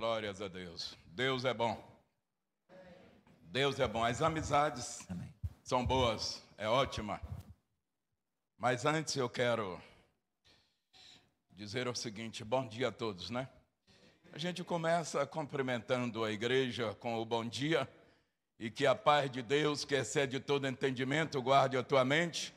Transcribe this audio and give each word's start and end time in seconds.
Glórias 0.00 0.40
a 0.40 0.48
Deus. 0.48 0.96
Deus 1.08 1.44
é 1.44 1.52
bom. 1.52 1.78
Deus 3.42 3.78
é 3.78 3.86
bom. 3.86 4.02
As 4.02 4.22
amizades 4.22 5.06
Amém. 5.10 5.30
são 5.62 5.84
boas, 5.84 6.42
é 6.56 6.66
ótima. 6.66 7.20
Mas 8.56 8.86
antes 8.86 9.14
eu 9.14 9.28
quero 9.28 9.78
dizer 11.50 11.86
o 11.86 11.94
seguinte: 11.94 12.42
bom 12.42 12.66
dia 12.66 12.88
a 12.88 12.90
todos, 12.90 13.28
né? 13.28 13.46
A 14.32 14.38
gente 14.38 14.64
começa 14.64 15.26
cumprimentando 15.26 16.24
a 16.24 16.32
igreja 16.32 16.94
com 16.94 17.16
o 17.16 17.24
bom 17.26 17.44
dia 17.44 17.86
e 18.58 18.70
que 18.70 18.86
a 18.86 18.94
paz 18.94 19.30
de 19.30 19.42
Deus, 19.42 19.84
que 19.84 19.96
excede 19.96 20.40
todo 20.40 20.66
entendimento, 20.66 21.42
guarde 21.42 21.76
a 21.76 21.82
tua 21.82 22.06
mente, 22.06 22.54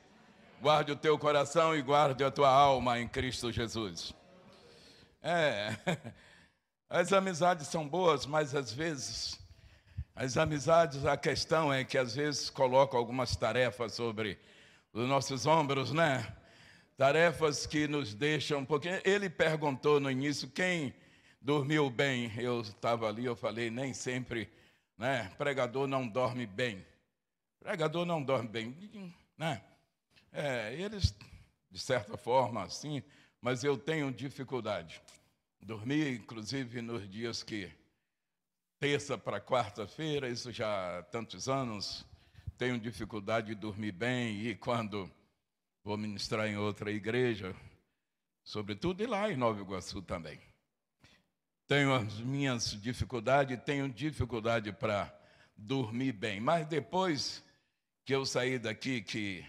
guarde 0.62 0.94
o 0.94 0.96
teu 0.96 1.20
coração 1.20 1.76
e 1.76 1.82
guarde 1.82 2.24
a 2.24 2.32
tua 2.32 2.50
alma 2.50 3.02
em 3.02 3.08
Cristo 3.10 3.52
Jesus. 3.52 4.14
É, 5.22 5.76
as 6.94 7.12
amizades 7.12 7.70
são 7.70 7.90
boas, 7.90 8.28
mas 8.28 8.54
às 8.54 8.72
vezes, 8.72 9.40
as 10.16 10.38
amizades, 10.38 11.08
a 11.08 11.18
questão 11.18 11.74
é 11.74 11.84
que 11.84 11.98
às 11.98 12.14
vezes 12.14 12.52
colocam 12.52 13.00
algumas 13.00 13.36
tarefas 13.36 13.94
sobre 13.94 14.38
os 14.94 15.10
nossos 15.10 15.48
ombros, 15.48 15.92
né? 15.92 16.24
Tarefas 16.96 17.66
que 17.66 17.88
nos 17.88 18.14
deixam 18.14 18.64
pouquinho. 18.64 19.02
Ele 19.04 19.28
perguntou 19.28 20.00
no 20.00 20.12
início 20.12 20.48
quem 20.48 20.94
dormiu 21.42 21.90
bem. 21.90 22.32
Eu 22.38 22.62
estava 22.62 23.08
ali, 23.08 23.26
eu 23.26 23.36
falei, 23.36 23.72
nem 23.72 23.92
sempre, 23.92 24.48
né? 24.96 25.32
Pregador 25.36 25.88
não 25.88 26.08
dorme 26.08 26.46
bem. 26.46 26.86
Pregador 27.60 28.06
não 28.06 28.22
dorme 28.22 28.50
bem, 28.50 29.16
né? 29.36 29.64
É, 30.32 30.76
eles, 30.76 31.16
de 31.72 31.80
certa 31.80 32.16
forma, 32.18 32.70
sim, 32.70 33.02
mas 33.42 33.64
eu 33.64 33.80
tenho 33.80 34.12
dificuldade. 34.12 35.02
Dormi, 35.66 36.16
inclusive, 36.16 36.82
nos 36.82 37.10
dias 37.10 37.42
que 37.42 37.72
terça 38.82 39.18
para 39.18 39.40
quarta-feira, 39.40 40.28
isso 40.28 40.52
já 40.52 41.00
há 41.00 41.04
tantos 41.04 41.48
anos, 41.48 42.06
tenho 42.58 42.78
dificuldade 42.78 43.48
de 43.48 43.56
dormir 43.56 43.94
bem 43.94 44.46
e 44.46 44.56
quando 44.56 45.10
vou 45.82 45.98
ministrar 45.98 46.48
em 46.48 46.58
outra 46.58 46.92
igreja, 46.92 47.56
sobretudo 48.44 49.02
e 49.02 49.08
lá 49.08 49.32
em 49.32 49.38
Nova 49.38 49.62
Iguaçu 49.62 50.02
também. 50.02 50.38
Tenho 51.66 51.94
as 51.94 52.20
minhas 52.20 52.72
dificuldades, 52.82 53.58
tenho 53.64 53.88
dificuldade 53.88 54.74
para 54.74 55.18
dormir 55.56 56.12
bem, 56.12 56.42
mas 56.42 56.68
depois 56.68 57.42
que 58.04 58.14
eu 58.14 58.26
saí 58.26 58.60
daqui, 58.60 59.02
que, 59.02 59.46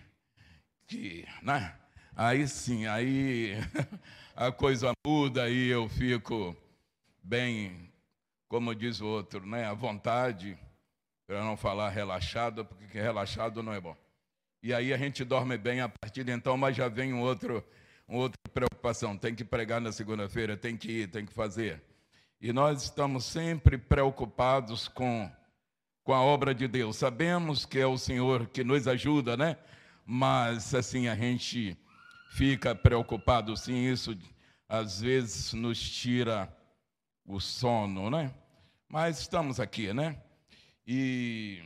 que 0.87 1.27
né? 1.43 1.77
aí 2.15 2.47
sim, 2.47 2.87
aí 2.87 3.55
a 4.35 4.51
coisa 4.51 4.93
muda 5.07 5.49
e 5.49 5.69
eu 5.69 5.89
fico 5.89 6.57
bem, 7.23 7.93
como 8.49 8.75
diz 8.75 9.01
o 9.01 9.07
outro, 9.07 9.47
né? 9.47 9.65
à 9.65 9.73
vontade, 9.73 10.59
para 11.27 11.43
não 11.45 11.57
falar 11.57 11.91
relaxado, 11.91 12.65
porque 12.65 13.01
relaxado 13.01 13.63
não 13.63 13.73
é 13.73 13.81
bom. 13.81 13.97
E 14.61 14.75
aí 14.75 14.93
a 14.93 14.97
gente 14.97 15.25
dorme 15.25 15.57
bem 15.57 15.81
a 15.81 15.89
partir 15.89 16.25
de 16.25 16.33
então, 16.33 16.57
mas 16.57 16.77
já 16.77 16.89
vem 16.89 17.13
um 17.13 17.21
outro, 17.21 17.65
uma 18.09 18.23
outra 18.23 18.39
preocupação. 18.53 19.17
Tem 19.17 19.35
que 19.35 19.45
pregar 19.45 19.81
na 19.81 19.93
segunda-feira, 19.93 20.57
tem 20.57 20.77
que 20.77 20.91
ir, 20.91 21.11
tem 21.11 21.25
que 21.25 21.33
fazer. 21.33 21.81
E 22.41 22.53
nós 22.53 22.83
estamos 22.83 23.25
sempre 23.25 23.79
preocupados 23.79 24.89
com, 24.89 25.31
com 26.03 26.13
a 26.13 26.21
obra 26.21 26.55
de 26.55 26.67
Deus. 26.67 26.97
Sabemos 26.97 27.65
que 27.65 27.79
é 27.79 27.87
o 27.87 27.97
Senhor 27.97 28.49
que 28.49 28.65
nos 28.65 28.89
ajuda, 28.89 29.37
né? 29.37 29.57
Mas 30.05 30.75
assim 30.75 31.09
a 31.09 31.15
gente 31.15 31.79
fica 32.35 32.75
preocupado, 32.75 33.57
sim, 33.57 33.87
isso 33.87 34.19
às 34.69 35.01
vezes 35.01 35.53
nos 35.53 35.79
tira 35.81 36.53
o 37.25 37.39
sono, 37.39 38.11
né? 38.11 38.35
Mas 38.89 39.21
estamos 39.21 39.61
aqui, 39.61 39.93
né? 39.95 40.21
E 40.85 41.63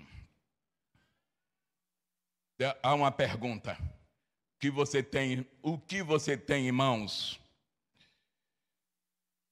há 2.83 2.95
uma 2.95 3.11
pergunta 3.11 3.79
que 4.61 4.71
você 4.71 5.03
tem, 5.03 5.47
o 5.63 5.79
que 5.79 6.03
você 6.03 6.37
tem 6.37 6.69
em 6.69 6.73
mãos? 6.73 7.41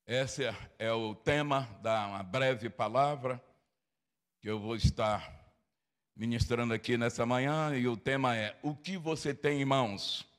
Esse 0.07 0.45
é 0.79 0.93
o 0.93 1.15
tema 1.15 1.63
da 1.81 2.09
uma 2.09 2.23
breve 2.23 2.69
palavra 2.69 3.43
que 4.39 4.51
eu 4.51 4.61
vou 4.61 4.77
estar 4.77 5.35
ministrando 6.15 6.75
aqui 6.75 6.99
nessa 6.99 7.25
manhã 7.25 7.75
e 7.75 7.89
o 7.89 7.97
tema 7.97 8.37
é 8.37 8.59
o 8.63 8.77
que 8.77 8.99
você 8.99 9.33
tem 9.33 9.63
em 9.63 9.65
mãos. 9.65 10.36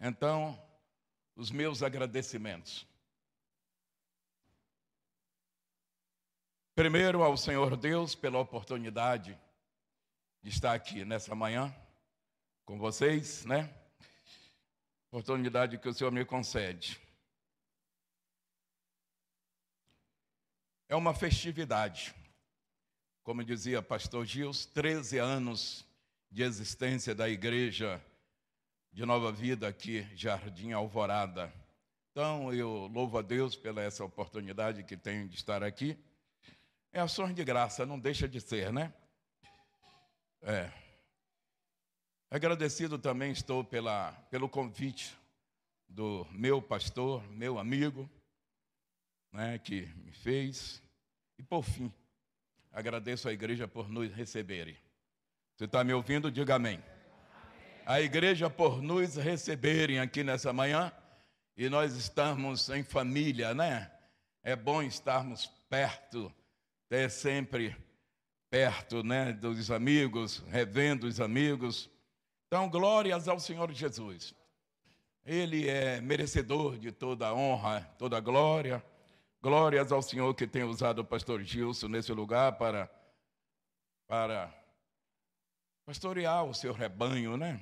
Então, 0.00 0.58
os 1.36 1.50
meus 1.50 1.82
agradecimentos. 1.82 2.86
Primeiro 6.74 7.22
ao 7.22 7.36
Senhor 7.36 7.76
Deus 7.76 8.14
pela 8.14 8.38
oportunidade 8.38 9.38
de 10.42 10.48
estar 10.48 10.72
aqui 10.72 11.04
nessa 11.04 11.34
manhã 11.34 11.74
com 12.64 12.78
vocês, 12.78 13.44
né? 13.44 13.68
Oportunidade 15.08 15.76
que 15.76 15.88
o 15.88 15.92
Senhor 15.92 16.10
me 16.10 16.24
concede. 16.24 16.98
É 20.88 20.96
uma 20.96 21.12
festividade. 21.12 22.14
Como 23.22 23.44
dizia 23.44 23.82
pastor 23.82 24.24
Gils, 24.24 24.64
13 24.64 25.18
anos 25.18 25.84
de 26.30 26.42
existência 26.42 27.14
da 27.14 27.28
igreja 27.28 28.02
de 28.92 29.06
Nova 29.06 29.30
Vida 29.30 29.68
aqui, 29.68 30.02
Jardim 30.16 30.72
Alvorada. 30.72 31.52
Então, 32.10 32.52
eu 32.52 32.88
louvo 32.88 33.18
a 33.18 33.22
Deus 33.22 33.54
pela 33.54 33.80
essa 33.80 34.04
oportunidade 34.04 34.82
que 34.82 34.96
tenho 34.96 35.28
de 35.28 35.36
estar 35.36 35.62
aqui. 35.62 35.96
É 36.92 37.00
ações 37.00 37.34
de 37.34 37.44
graça, 37.44 37.86
não 37.86 37.98
deixa 37.98 38.28
de 38.28 38.40
ser, 38.40 38.72
né? 38.72 38.92
É. 40.42 40.70
Agradecido 42.30 42.98
também 42.98 43.30
estou 43.30 43.62
pela, 43.62 44.12
pelo 44.30 44.48
convite 44.48 45.16
do 45.88 46.26
meu 46.30 46.60
pastor, 46.60 47.22
meu 47.30 47.58
amigo, 47.58 48.08
né, 49.32 49.58
que 49.58 49.86
me 49.96 50.12
fez. 50.12 50.82
E 51.38 51.42
por 51.42 51.62
fim, 51.62 51.92
agradeço 52.72 53.28
à 53.28 53.32
igreja 53.32 53.68
por 53.68 53.88
nos 53.88 54.12
receberem. 54.12 54.76
Você 55.56 55.64
está 55.64 55.84
me 55.84 55.92
ouvindo? 55.92 56.30
Diga 56.30 56.56
amém. 56.56 56.82
A 57.86 58.00
igreja 58.00 58.48
por 58.48 58.82
nos 58.82 59.16
receberem 59.16 59.98
aqui 59.98 60.22
nessa 60.22 60.52
manhã 60.52 60.92
e 61.56 61.68
nós 61.68 61.94
estamos 61.96 62.68
em 62.70 62.82
família, 62.82 63.52
né? 63.54 63.90
É 64.42 64.56
bom 64.56 64.82
estarmos 64.82 65.46
perto, 65.68 66.32
ter 66.88 67.10
sempre 67.10 67.76
perto, 68.48 69.02
né, 69.02 69.32
dos 69.32 69.70
amigos, 69.70 70.42
revendo 70.48 71.06
os 71.06 71.20
amigos. 71.20 71.90
Então, 72.46 72.68
glórias 72.68 73.28
ao 73.28 73.38
Senhor 73.38 73.70
Jesus. 73.72 74.34
Ele 75.24 75.68
é 75.68 76.00
merecedor 76.00 76.78
de 76.78 76.90
toda 76.90 77.28
a 77.28 77.34
honra, 77.34 77.82
toda 77.98 78.16
a 78.16 78.20
glória. 78.20 78.84
Glórias 79.42 79.92
ao 79.92 80.02
Senhor 80.02 80.34
que 80.34 80.46
tem 80.46 80.64
usado 80.64 81.00
o 81.00 81.04
pastor 81.04 81.42
Gilson 81.42 81.88
nesse 81.88 82.12
lugar 82.12 82.58
para, 82.58 82.90
para 84.08 84.52
pastorear 85.86 86.44
o 86.44 86.54
seu 86.54 86.72
rebanho, 86.72 87.36
né? 87.36 87.60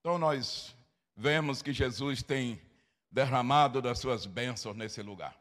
Então 0.00 0.18
nós 0.18 0.74
vemos 1.14 1.60
que 1.60 1.72
Jesus 1.72 2.22
tem 2.22 2.60
derramado 3.10 3.82
das 3.82 3.98
suas 3.98 4.24
bênçãos 4.24 4.74
nesse 4.74 5.02
lugar. 5.02 5.36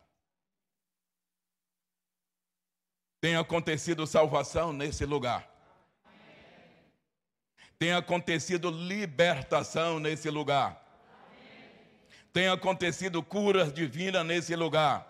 Tem 3.21 3.37
acontecido 3.37 4.05
salvação 4.05 4.73
nesse 4.73 5.05
lugar. 5.05 5.47
Tem 7.77 7.93
acontecido 7.93 8.69
libertação 8.69 9.99
nesse 9.99 10.29
lugar. 10.29 10.85
Tem 12.33 12.49
acontecido 12.49 13.23
curas 13.23 13.71
divinas 13.71 14.25
nesse 14.25 14.55
lugar. 14.55 15.07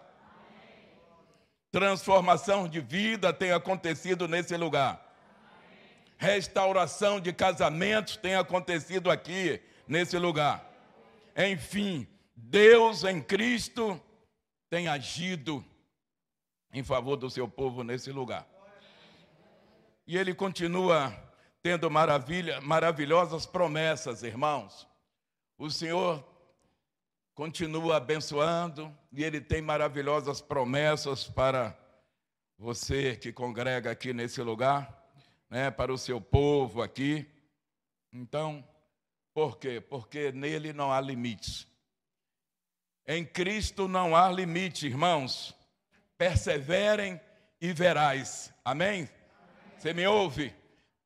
Transformação 1.72 2.68
de 2.68 2.80
vida 2.80 3.34
tem 3.34 3.52
acontecido 3.52 4.28
nesse 4.28 4.56
lugar. 4.56 5.09
Restauração 6.20 7.18
de 7.18 7.32
casamentos 7.32 8.18
tem 8.18 8.36
acontecido 8.36 9.10
aqui 9.10 9.62
nesse 9.88 10.18
lugar. 10.18 10.70
Enfim, 11.34 12.06
Deus 12.36 13.06
em 13.06 13.22
Cristo 13.22 14.00
tem 14.70 14.90
agido 14.90 15.64
em 16.74 16.84
favor 16.84 17.16
do 17.16 17.30
seu 17.30 17.48
povo 17.48 17.86
nesse 17.86 18.12
lugar. 18.12 18.46
E 20.06 20.18
ele 20.18 20.36
continua 20.36 21.14
tendo 21.64 21.90
maravilha, 21.90 22.60
maravilhosas 22.60 23.46
promessas, 23.46 24.22
irmãos. 24.22 24.86
O 25.58 25.70
Senhor 25.70 26.22
continua 27.34 27.96
abençoando 27.96 28.94
e 29.14 29.24
ele 29.24 29.40
tem 29.40 29.62
maravilhosas 29.62 30.42
promessas 30.42 31.30
para 31.30 31.78
você 32.58 33.16
que 33.16 33.32
congrega 33.32 33.90
aqui 33.90 34.12
nesse 34.12 34.42
lugar, 34.42 34.99
né, 35.50 35.72
para 35.72 35.94
o 35.94 35.98
seu 35.98 36.22
povo 36.22 36.82
aqui. 36.82 37.26
Então, 38.12 38.64
por 39.34 39.58
quê? 39.58 39.82
Porque 39.82 40.32
nele 40.32 40.74
não 40.74 40.92
há 40.92 41.02
limites. 41.02 41.68
Em 43.08 43.26
Cristo 43.26 43.88
não 43.88 44.16
há 44.16 44.30
limite, 44.30 44.86
irmãos. 44.86 45.56
Perseverem 46.18 47.20
e 47.60 47.74
verás. 47.74 48.54
Amém? 48.64 49.10
Você 49.78 49.94
me 49.94 50.06
ouve? 50.06 50.54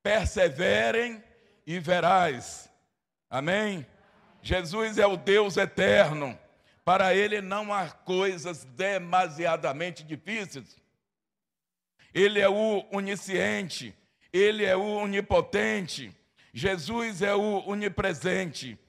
Perseverem 0.02 1.24
e 1.66 1.80
verás. 1.80 2.70
Amém? 3.30 3.86
Jesus 4.42 4.98
é 4.98 5.08
o 5.08 5.16
Deus 5.16 5.56
eterno. 5.56 6.38
Para 6.84 7.16
ele 7.16 7.40
não 7.40 7.74
há 7.74 7.90
coisas 7.90 8.66
demasiadamente 8.66 10.04
difíceis. 10.04 10.76
Ele 12.14 12.40
é 12.40 12.50
o 12.50 12.86
onisciente, 12.92 13.96
ele 14.34 14.66
é 14.66 14.76
o 14.76 14.84
onipotente. 14.84 16.12
Jesus 16.52 17.22
é 17.22 17.36
o 17.36 17.68
onipresente. 17.70 18.80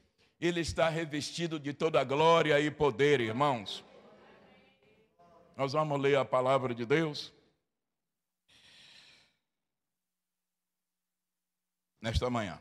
Ele 0.41 0.61
está 0.61 0.89
revestido 0.89 1.61
de 1.61 1.75
toda 1.75 2.03
glória 2.03 2.59
e 2.59 2.71
poder, 2.71 3.21
irmãos. 3.21 3.85
Nós 5.55 5.75
vamos 5.75 6.01
ler 6.01 6.17
a 6.17 6.25
palavra 6.25 6.75
de 6.75 6.87
Deus. 6.87 7.33
Nesta 12.01 12.29
manhã. 12.31 12.59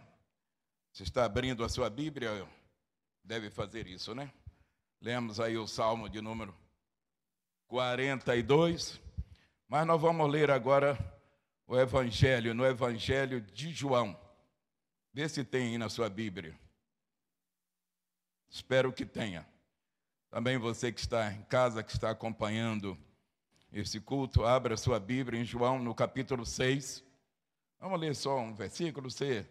Você 0.92 1.04
está 1.04 1.26
abrindo 1.26 1.64
a 1.64 1.70
sua 1.70 1.90
Bíblia, 1.90 2.48
deve 3.24 3.50
fazer 3.50 3.88
isso, 3.88 4.14
né? 4.14 4.32
Lemos 5.02 5.40
aí 5.40 5.58
o 5.58 5.66
Salmo 5.66 6.08
de 6.08 6.22
número 6.22 6.56
42. 7.68 9.02
Mas 9.68 9.88
nós 9.88 10.00
vamos 10.00 10.30
ler 10.30 10.52
agora 10.52 11.12
o 11.74 11.80
Evangelho, 11.80 12.54
no 12.54 12.64
Evangelho 12.64 13.42
de 13.42 13.72
João. 13.72 14.16
Vê 15.12 15.28
se 15.28 15.44
tem 15.44 15.72
aí 15.72 15.78
na 15.80 15.90
sua 15.90 16.08
Bíblia. 16.08 16.56
Espero 18.48 18.94
que 18.94 19.04
tenha. 19.04 19.48
Também 20.30 20.60
você 20.60 20.92
que 20.92 21.00
está 21.00 21.34
em 21.34 21.42
casa, 21.46 21.81
que 21.81 21.92
está 21.92 22.12
acompanhando 22.12 22.96
esse 23.72 24.00
culto, 24.00 24.46
abra 24.46 24.78
sua 24.78 25.00
Bíblia 25.00 25.42
em 25.42 25.46
João, 25.46 25.80
no 25.80 25.96
capítulo 25.96 26.46
6. 26.46 27.04
Vamos 27.80 28.00
ler 28.00 28.16
só 28.16 28.38
um 28.38 28.54
versículo, 28.54 29.10
você 29.10 29.44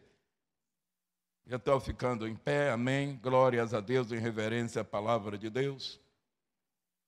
já 1.45 1.57
está 1.57 1.79
ficando 1.81 2.29
em 2.29 2.37
pé, 2.37 2.71
amém. 2.71 3.19
Glórias 3.21 3.75
a 3.75 3.81
Deus 3.81 4.13
em 4.13 4.19
reverência 4.19 4.83
à 4.83 4.85
palavra 4.85 5.37
de 5.37 5.51
Deus. 5.51 6.01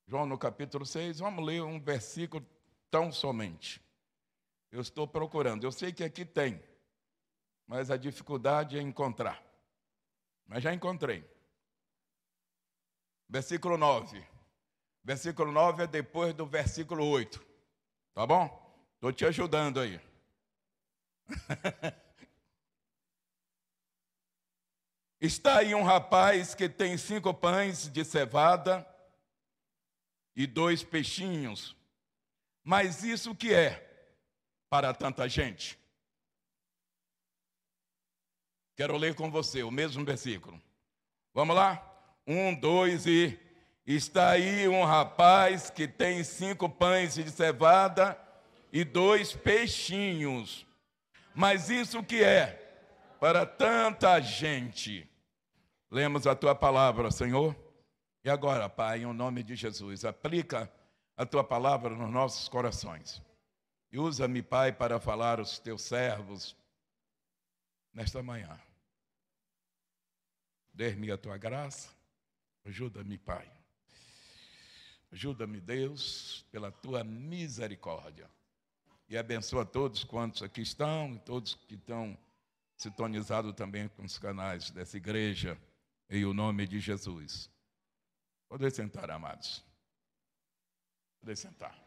João 0.08 0.26
no 0.26 0.36
capítulo 0.36 0.84
6, 0.84 1.20
vamos 1.20 1.46
ler 1.46 1.62
um 1.62 1.78
versículo 1.78 2.44
tão 2.90 3.12
somente. 3.12 3.80
Eu 4.74 4.80
estou 4.80 5.06
procurando, 5.06 5.62
eu 5.62 5.70
sei 5.70 5.92
que 5.92 6.02
aqui 6.02 6.24
tem, 6.24 6.60
mas 7.64 7.92
a 7.92 7.96
dificuldade 7.96 8.76
é 8.76 8.82
encontrar. 8.82 9.40
Mas 10.44 10.64
já 10.64 10.74
encontrei. 10.74 11.24
Versículo 13.28 13.78
9. 13.78 14.26
Versículo 15.04 15.52
9 15.52 15.84
é 15.84 15.86
depois 15.86 16.34
do 16.34 16.44
versículo 16.44 17.06
8. 17.06 17.40
Tá 18.14 18.26
bom? 18.26 18.84
Estou 18.96 19.12
te 19.12 19.24
ajudando 19.24 19.78
aí. 19.78 20.00
Está 25.20 25.58
aí 25.58 25.72
um 25.72 25.84
rapaz 25.84 26.52
que 26.52 26.68
tem 26.68 26.98
cinco 26.98 27.32
pães 27.32 27.88
de 27.88 28.04
cevada 28.04 28.84
e 30.34 30.48
dois 30.48 30.82
peixinhos. 30.82 31.76
Mas 32.64 33.04
isso 33.04 33.36
que 33.36 33.54
é 33.54 33.83
para 34.74 34.92
tanta 34.92 35.28
gente? 35.28 35.78
Quero 38.74 38.96
ler 38.96 39.14
com 39.14 39.30
você 39.30 39.62
o 39.62 39.70
mesmo 39.70 40.04
versículo. 40.04 40.60
Vamos 41.32 41.54
lá? 41.54 41.80
Um, 42.26 42.52
dois 42.52 43.06
e. 43.06 43.38
Está 43.86 44.30
aí 44.30 44.66
um 44.66 44.82
rapaz 44.82 45.70
que 45.70 45.86
tem 45.86 46.24
cinco 46.24 46.68
pães 46.68 47.14
de 47.14 47.30
cevada 47.30 48.18
e 48.72 48.82
dois 48.82 49.32
peixinhos. 49.32 50.66
Mas 51.32 51.70
isso 51.70 52.02
que 52.02 52.24
é 52.24 52.60
para 53.20 53.46
tanta 53.46 54.20
gente? 54.20 55.08
Lemos 55.88 56.26
a 56.26 56.34
tua 56.34 56.52
palavra, 56.52 57.12
Senhor. 57.12 57.54
E 58.24 58.28
agora, 58.28 58.68
Pai, 58.68 59.04
em 59.04 59.12
nome 59.12 59.44
de 59.44 59.54
Jesus, 59.54 60.04
aplica 60.04 60.68
a 61.16 61.24
tua 61.24 61.44
palavra 61.44 61.90
nos 61.90 62.10
nossos 62.10 62.48
corações. 62.48 63.22
E 63.94 63.98
usa-me, 63.98 64.42
Pai, 64.42 64.72
para 64.72 64.98
falar 64.98 65.38
aos 65.38 65.60
teus 65.60 65.82
servos 65.82 66.56
nesta 67.92 68.20
manhã. 68.24 68.60
Dê-me 70.72 71.12
a 71.12 71.16
tua 71.16 71.38
graça 71.38 71.94
Ajuda-me, 72.64 73.18
Pai. 73.18 73.48
Ajuda-me, 75.12 75.60
Deus, 75.60 76.44
pela 76.50 76.72
tua 76.72 77.04
misericórdia. 77.04 78.28
E 79.08 79.16
abençoa 79.16 79.64
todos 79.64 80.02
quantos 80.02 80.42
aqui 80.42 80.62
estão, 80.62 81.14
e 81.14 81.18
todos 81.20 81.54
que 81.54 81.76
estão 81.76 82.18
sintonizados 82.76 83.54
também 83.54 83.86
com 83.86 84.02
os 84.02 84.18
canais 84.18 84.72
dessa 84.72 84.96
igreja, 84.96 85.56
em 86.10 86.24
o 86.24 86.34
nome 86.34 86.66
de 86.66 86.80
Jesus. 86.80 87.48
Pode 88.48 88.68
sentar, 88.72 89.08
amados. 89.08 89.64
Pode 91.20 91.36
sentar. 91.36 91.83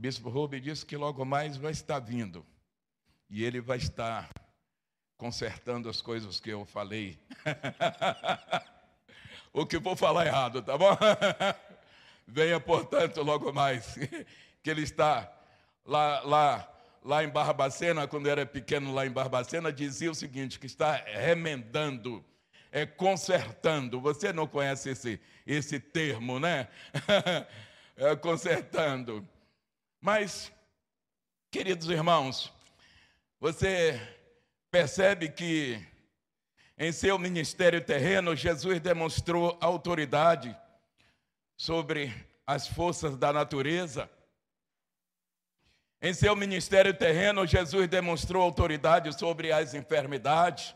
Bispo 0.00 0.30
Rubem 0.30 0.62
disse 0.62 0.86
que 0.86 0.96
logo 0.96 1.26
mais 1.26 1.58
vai 1.58 1.72
estar 1.72 1.98
vindo. 1.98 2.42
E 3.28 3.44
ele 3.44 3.60
vai 3.60 3.76
estar 3.76 4.30
consertando 5.18 5.90
as 5.90 6.00
coisas 6.00 6.40
que 6.40 6.48
eu 6.48 6.64
falei. 6.64 7.18
o 9.52 9.66
que 9.66 9.78
vou 9.78 9.94
falar 9.94 10.24
errado, 10.24 10.62
tá 10.62 10.78
bom? 10.78 10.96
Venha, 12.26 12.58
portanto, 12.58 13.22
logo 13.22 13.52
mais, 13.52 13.94
que 14.64 14.70
ele 14.70 14.84
está 14.84 15.30
lá, 15.84 16.20
lá, 16.20 16.72
lá 17.04 17.22
em 17.22 17.28
Barbacena, 17.28 18.08
quando 18.08 18.26
era 18.26 18.46
pequeno 18.46 18.94
lá 18.94 19.04
em 19.04 19.10
Barbacena, 19.10 19.70
dizia 19.70 20.10
o 20.10 20.14
seguinte, 20.14 20.58
que 20.58 20.64
está 20.64 20.96
remendando, 20.96 22.24
é 22.72 22.86
consertando. 22.86 24.00
Você 24.00 24.32
não 24.32 24.46
conhece 24.46 24.88
esse, 24.88 25.20
esse 25.46 25.78
termo, 25.78 26.40
né? 26.40 26.68
é, 27.98 28.16
consertando. 28.16 29.28
Mas, 30.00 30.50
queridos 31.50 31.88
irmãos, 31.90 32.50
você 33.38 34.00
percebe 34.70 35.28
que 35.28 35.84
em 36.82 36.92
seu 36.92 37.18
ministério 37.18 37.84
terreno, 37.84 38.34
Jesus 38.34 38.80
demonstrou 38.80 39.58
autoridade 39.60 40.56
sobre 41.54 42.10
as 42.46 42.66
forças 42.66 43.18
da 43.18 43.30
natureza. 43.30 44.10
Em 46.00 46.14
seu 46.14 46.34
ministério 46.34 46.94
terreno, 46.94 47.46
Jesus 47.46 47.86
demonstrou 47.86 48.42
autoridade 48.42 49.12
sobre 49.18 49.52
as 49.52 49.74
enfermidades. 49.74 50.74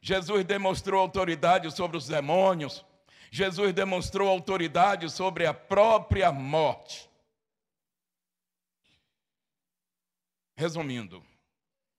Jesus 0.00 0.42
demonstrou 0.46 0.98
autoridade 0.98 1.70
sobre 1.70 1.98
os 1.98 2.06
demônios. 2.06 2.82
Jesus 3.30 3.74
demonstrou 3.74 4.30
autoridade 4.30 5.10
sobre 5.10 5.44
a 5.44 5.52
própria 5.52 6.32
morte. 6.32 7.10
Resumindo, 10.56 11.24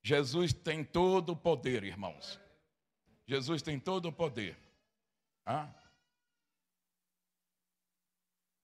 Jesus 0.01 0.53
tem 0.53 0.83
todo 0.83 1.33
o 1.33 1.35
poder, 1.35 1.83
irmãos. 1.83 2.39
Jesus 3.27 3.61
tem 3.61 3.79
todo 3.79 4.07
o 4.07 4.13
poder. 4.13 4.57
Ah? 5.45 5.69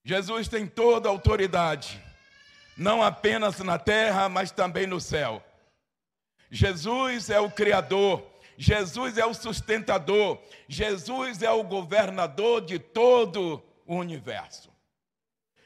Jesus 0.04 0.48
tem 0.48 0.66
toda 0.66 1.08
a 1.08 1.12
autoridade, 1.12 2.02
não 2.76 3.02
apenas 3.02 3.60
na 3.60 3.78
terra, 3.78 4.28
mas 4.28 4.50
também 4.50 4.86
no 4.86 5.00
céu. 5.00 5.44
Jesus 6.50 7.30
é 7.30 7.38
o 7.38 7.50
Criador, 7.50 8.26
Jesus 8.56 9.16
é 9.16 9.24
o 9.24 9.34
sustentador, 9.34 10.42
Jesus 10.66 11.42
é 11.42 11.50
o 11.50 11.62
governador 11.62 12.64
de 12.64 12.78
todo 12.78 13.62
o 13.86 13.96
universo. 13.96 14.71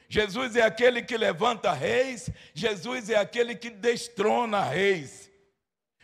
Jesus 0.08 0.54
é 0.56 0.62
aquele 0.62 1.02
que 1.02 1.16
levanta 1.16 1.72
reis, 1.72 2.30
Jesus 2.54 3.10
é 3.10 3.16
aquele 3.16 3.54
que 3.56 3.70
destrona 3.70 4.62
reis. 4.62 5.30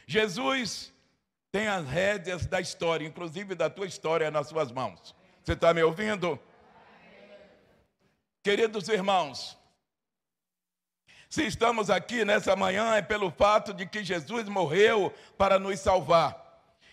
Jesus 0.07 0.93
tem 1.53 1.69
as 1.69 1.87
rédeas 1.87 2.47
da 2.47 2.61
história, 2.61 3.07
inclusive 3.07 3.55
da 3.55 3.71
tua 3.71 3.87
história, 3.87 4.31
nas 4.31 4.49
suas 4.49 4.73
mãos. 4.73 5.15
Você 5.43 5.53
está 5.53 5.73
me 5.73 5.83
ouvindo? 5.83 6.39
Queridos 8.43 8.89
irmãos, 8.89 9.57
se 11.29 11.47
estamos 11.47 11.89
aqui 11.89 12.25
nessa 12.25 12.57
manhã 12.57 12.95
é 12.97 13.03
pelo 13.03 13.31
fato 13.31 13.73
de 13.73 13.87
que 13.87 14.03
Jesus 14.03 14.49
morreu 14.49 15.15
para 15.39 15.59
nos 15.59 15.79
salvar. 15.79 16.43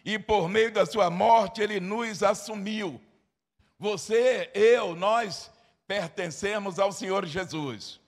E 0.06 0.18
por 0.18 0.48
meio 0.48 0.72
da 0.72 0.86
sua 0.86 1.10
morte 1.10 1.62
ele 1.62 1.80
nos 1.80 2.24
assumiu. 2.24 3.01
Você, 3.78 4.50
eu, 4.54 4.96
nós 4.96 5.51
pertencemos 5.89 6.79
ao 6.79 6.91
Senhor 6.93 7.25
Jesus. 7.25 8.00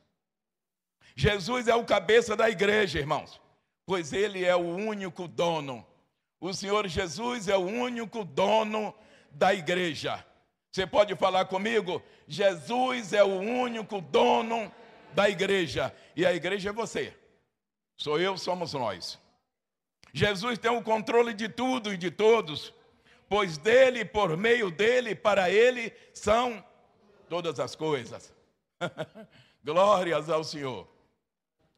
Jesus 1.16 1.68
é 1.68 1.76
o 1.76 1.84
cabeça 1.84 2.34
da 2.36 2.50
igreja, 2.50 3.00
irmãos 3.00 3.42
pois 3.92 4.14
Ele 4.14 4.46
é 4.46 4.56
o 4.56 4.62
único 4.62 5.28
dono. 5.28 5.86
O 6.40 6.54
Senhor 6.54 6.88
Jesus 6.88 7.50
é 7.50 7.58
o 7.58 7.66
único 7.66 8.24
dono 8.24 8.96
da 9.32 9.54
igreja. 9.54 10.26
Você 10.72 10.88
pode 10.88 11.14
falar 11.18 11.44
comigo? 11.44 12.02
Jesus 12.26 13.12
é 13.12 13.22
o 13.22 13.40
único 13.40 14.00
dono 14.00 14.74
da 15.14 15.30
igreja. 15.30 15.94
E 16.16 16.26
a 16.26 16.34
igreja 16.34 16.70
é 16.70 16.72
você. 16.72 17.14
Sou 17.98 18.18
eu, 18.18 18.38
somos 18.38 18.74
nós. 18.74 19.20
Jesus 20.14 20.58
tem 20.58 20.72
o 20.72 20.82
controle 20.82 21.34
de 21.34 21.50
tudo 21.50 21.94
e 21.94 21.98
de 21.98 22.10
todos, 22.10 22.74
pois 23.28 23.58
dele, 23.58 24.06
por 24.06 24.38
meio 24.38 24.72
dele, 24.72 25.14
para 25.16 25.50
ele 25.50 25.94
são 26.14 26.64
todas 27.32 27.62
as 27.62 27.78
coisas. 27.78 28.34
Glórias 29.64 30.30
ao 30.30 30.44
Senhor. 30.44 30.86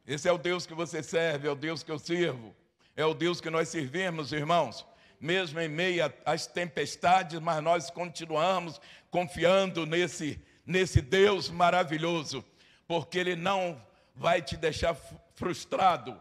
Esse 0.04 0.28
é 0.28 0.32
o 0.32 0.36
Deus 0.36 0.66
que 0.66 0.74
você 0.74 1.00
serve, 1.00 1.46
é 1.46 1.50
o 1.50 1.54
Deus 1.54 1.84
que 1.84 1.92
eu 1.92 1.98
sirvo, 2.00 2.52
é 2.96 3.06
o 3.06 3.14
Deus 3.14 3.40
que 3.40 3.48
nós 3.48 3.68
servimos, 3.68 4.32
irmãos 4.32 4.84
mesmo 5.20 5.58
em 5.58 5.68
meio 5.68 6.12
às 6.26 6.46
tempestades, 6.46 7.38
mas 7.40 7.62
nós 7.62 7.88
continuamos 7.88 8.78
confiando 9.10 9.86
nesse, 9.86 10.38
nesse 10.66 11.00
Deus 11.00 11.48
maravilhoso, 11.48 12.44
porque 12.86 13.20
Ele 13.20 13.34
não 13.34 13.80
vai 14.14 14.42
te 14.42 14.54
deixar 14.54 14.94
frustrado. 15.34 16.20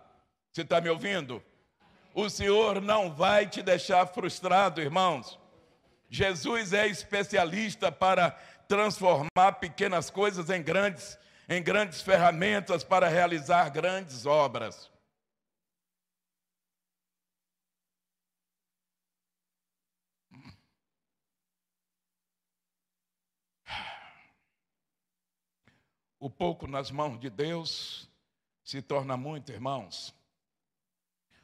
Você 0.51 0.61
está 0.61 0.79
me 0.79 0.89
ouvindo? 0.89 1.43
O 2.13 2.29
Senhor 2.29 2.79
não 2.79 3.11
vai 3.11 3.45
te 3.45 3.61
deixar 3.61 4.05
frustrado, 4.05 4.79
irmãos. 4.79 5.37
Jesus 6.13 6.73
é 6.73 6.87
especialista 6.87 7.91
para 7.91 8.39
transformar 8.67 9.53
pequenas 9.59 10.09
coisas 10.09 10.49
em 10.49 10.61
grandes, 10.61 11.17
em 11.47 11.61
grandes 11.61 12.01
ferramentas 12.01 12.83
para 12.83 13.07
realizar 13.07 13.69
grandes 13.69 14.25
obras. 14.25 14.91
O 26.19 26.29
pouco 26.29 26.67
nas 26.67 26.89
mãos 26.89 27.19
de 27.19 27.29
Deus 27.29 28.09
se 28.63 28.81
torna 28.81 29.17
muito, 29.17 29.51
irmãos. 29.51 30.15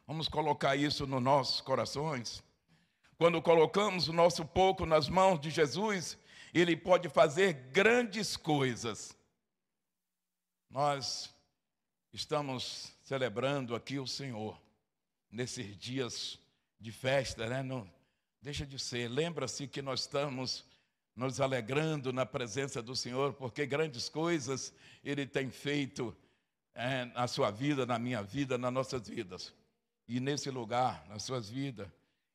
Vamos 0.07 0.29
colocar 0.29 0.77
isso 0.77 1.05
nos 1.05 1.21
nossos 1.21 1.59
corações. 1.59 2.41
Quando 3.17 3.41
colocamos 3.41 4.07
o 4.07 4.13
nosso 4.13 4.45
pouco 4.45 4.85
nas 4.85 5.09
mãos 5.09 5.37
de 5.37 5.49
Jesus, 5.49 6.17
Ele 6.53 6.75
pode 6.75 7.09
fazer 7.09 7.53
grandes 7.71 8.35
coisas. 8.35 9.15
Nós 10.69 11.33
estamos 12.13 12.93
celebrando 13.03 13.75
aqui 13.75 13.99
o 13.99 14.07
Senhor, 14.07 14.59
nesses 15.31 15.77
dias 15.77 16.39
de 16.79 16.91
festa, 16.91 17.47
né? 17.47 17.61
Não, 17.61 17.91
deixa 18.41 18.65
de 18.65 18.79
ser. 18.79 19.09
Lembra-se 19.09 19.67
que 19.67 19.81
nós 19.81 20.01
estamos 20.01 20.65
nos 21.15 21.41
alegrando 21.41 22.13
na 22.13 22.25
presença 22.25 22.81
do 22.81 22.95
Senhor, 22.95 23.33
porque 23.33 23.65
grandes 23.65 24.07
coisas 24.07 24.73
Ele 25.03 25.25
tem 25.25 25.49
feito 25.49 26.15
é, 26.73 27.05
na 27.05 27.27
sua 27.27 27.51
vida, 27.51 27.85
na 27.85 27.99
minha 27.99 28.23
vida, 28.23 28.57
nas 28.57 28.71
nossas 28.71 29.07
vidas. 29.07 29.53
E 30.07 30.19
nesse 30.19 30.49
lugar, 30.49 31.05
nas 31.07 31.23
suas 31.23 31.49
vidas. 31.49 31.87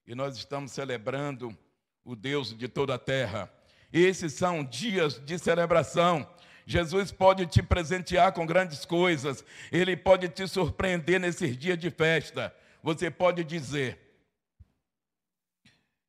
E 0.07 0.15
nós 0.15 0.37
estamos 0.37 0.71
celebrando 0.71 1.57
o 2.05 2.15
Deus 2.15 2.57
de 2.57 2.69
toda 2.69 2.95
a 2.95 2.99
terra. 2.99 3.51
Esses 3.93 4.33
são 4.33 4.65
dias 4.65 5.19
de 5.25 5.39
celebração. 5.39 6.29
Jesus 6.67 7.13
pode 7.13 7.47
te 7.47 7.63
presentear 7.63 8.33
com 8.33 8.47
grandes 8.47 8.85
coisas, 8.85 9.45
Ele 9.71 9.97
pode 9.97 10.29
te 10.29 10.49
surpreender 10.49 11.21
nesses 11.21 11.57
dias 11.57 11.79
de 11.79 11.91
festa. 11.91 12.55
Você 12.83 13.11
pode 13.11 13.45
dizer: 13.45 13.99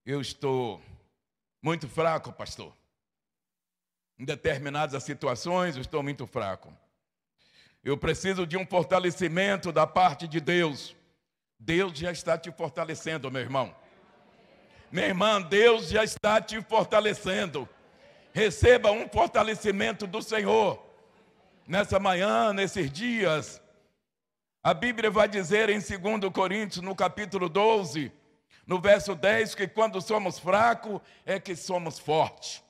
Eu 0.06 0.22
estou 0.22 0.82
muito 1.62 1.88
fraco, 1.88 2.32
pastor. 2.32 2.74
Em 4.18 4.24
determinadas 4.24 5.04
situações, 5.04 5.76
eu 5.76 5.82
estou 5.82 6.02
muito 6.02 6.26
fraco. 6.26 6.74
Eu 7.84 7.98
preciso 7.98 8.48
de 8.48 8.58
um 8.58 8.66
fortalecimento 8.66 9.72
da 9.72 9.86
parte 9.86 10.28
de 10.28 10.40
Deus. 10.40 10.96
Deus 11.60 11.98
já 11.98 12.12
está 12.12 12.38
te 12.38 12.52
fortalecendo, 12.52 13.30
meu 13.30 13.42
irmão. 13.42 13.76
Minha 14.96 15.08
irmã, 15.08 15.42
Deus 15.42 15.90
já 15.90 16.06
está 16.06 16.40
te 16.40 16.62
fortalecendo. 16.62 17.68
Receba 18.32 18.92
um 18.92 19.10
fortalecimento 19.10 20.08
do 20.08 20.22
Senhor. 20.22 20.82
Nessa 21.68 22.00
manhã, 22.00 22.54
nesses 22.54 22.90
dias. 22.90 23.62
A 24.64 24.74
Bíblia 24.74 25.12
vai 25.12 25.28
dizer 25.28 25.70
em 25.70 25.80
2 25.80 26.32
Coríntios, 26.34 26.82
no 26.82 26.96
capítulo 26.96 27.50
12, 27.50 28.10
no 28.66 28.80
verso 28.80 29.14
10, 29.16 29.54
que 29.56 29.68
quando 29.68 30.00
somos 30.00 30.40
fracos 30.40 31.02
é 31.26 31.42
que 31.42 31.58
somos 31.58 32.00
fortes. 32.00 32.64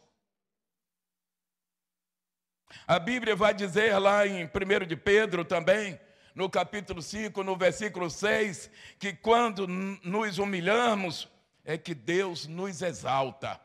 A 2.87 2.97
Bíblia 2.97 3.35
vai 3.35 3.53
dizer 3.53 3.95
lá 3.99 4.25
em 4.25 4.45
1 4.45 4.87
de 4.87 4.95
Pedro 4.95 5.45
também, 5.45 5.99
no 6.33 6.49
capítulo 6.49 7.03
5, 7.03 7.43
no 7.43 7.55
versículo 7.55 8.09
6, 8.09 8.71
que 8.97 9.13
quando 9.13 9.67
nos 9.67 10.39
humilhamos 10.39 11.34
é 11.65 11.77
que 11.77 11.95
Deus 11.95 12.45
nos 12.45 12.81
exalta. 12.81 13.59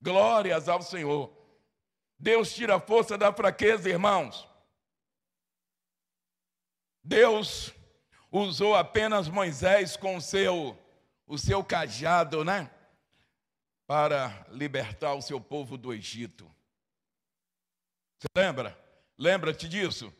Glórias 0.00 0.68
ao 0.68 0.82
Senhor. 0.82 1.30
Deus 2.18 2.54
tira 2.54 2.76
a 2.76 2.80
força 2.80 3.18
da 3.18 3.32
fraqueza, 3.32 3.88
irmãos. 3.88 4.48
Deus 7.04 7.72
usou 8.30 8.74
apenas 8.74 9.28
Moisés 9.28 9.96
com 9.96 10.16
o 10.16 10.20
seu 10.20 10.78
o 11.26 11.38
seu 11.38 11.64
cajado, 11.64 12.44
né? 12.44 12.70
Para 13.86 14.46
libertar 14.50 15.14
o 15.14 15.22
seu 15.22 15.40
povo 15.40 15.78
do 15.78 15.92
Egito. 15.92 16.50
Você 18.18 18.26
lembra? 18.36 18.78
Lembra-te 19.16 19.68
disso? 19.68 20.12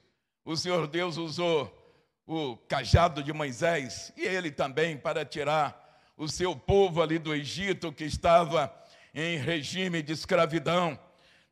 O 0.45 0.57
Senhor 0.57 0.87
Deus 0.87 1.17
usou 1.17 1.79
o 2.27 2.57
cajado 2.57 3.23
de 3.23 3.33
Moisés 3.33 4.13
e 4.17 4.23
ele 4.23 4.51
também 4.51 4.97
para 4.97 5.25
tirar 5.25 5.82
o 6.17 6.29
seu 6.29 6.55
povo 6.55 7.03
ali 7.03 7.19
do 7.19 7.35
Egito 7.35 7.93
que 7.93 8.05
estava 8.05 8.73
em 9.15 9.37
regime 9.37 10.03
de 10.03 10.13
escravidão. 10.13 10.99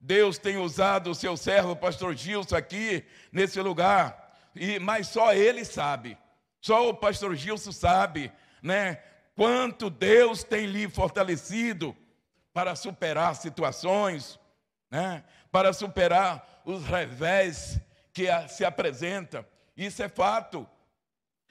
Deus 0.00 0.38
tem 0.38 0.56
usado 0.56 1.10
o 1.10 1.14
seu 1.14 1.36
servo 1.36 1.76
pastor 1.76 2.14
Gilson 2.16 2.56
aqui 2.56 3.04
nesse 3.30 3.60
lugar, 3.60 4.34
e 4.54 4.78
mas 4.78 5.08
só 5.08 5.34
ele 5.34 5.64
sabe. 5.64 6.16
Só 6.60 6.88
o 6.88 6.94
pastor 6.94 7.34
Gilson 7.34 7.72
sabe, 7.72 8.32
né? 8.62 8.98
quanto 9.34 9.88
Deus 9.88 10.42
tem 10.44 10.66
lhe 10.66 10.88
fortalecido 10.88 11.96
para 12.52 12.74
superar 12.74 13.34
situações, 13.34 14.38
né? 14.90 15.24
para 15.50 15.72
superar 15.72 16.62
os 16.64 16.84
revés 16.84 17.80
que 18.12 18.26
se 18.48 18.64
apresentam. 18.64 19.44
Isso 19.76 20.02
é 20.02 20.08
fato. 20.08 20.68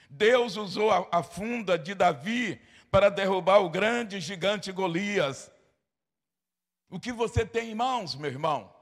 Deus 0.10 0.56
usou 0.58 0.92
a, 0.92 1.08
a 1.12 1.24
funda 1.24 1.78
de 1.78 1.94
Davi 1.94 2.60
para 2.92 3.10
derrubar 3.10 3.60
o 3.60 3.70
grande 3.70 4.20
gigante 4.20 4.72
Golias. 4.72 5.52
O 6.90 7.00
que 7.00 7.12
você 7.12 7.46
tem 7.46 7.72
em 7.72 7.76
mãos, 7.76 8.16
meu 8.16 8.30
irmão? 8.30 8.74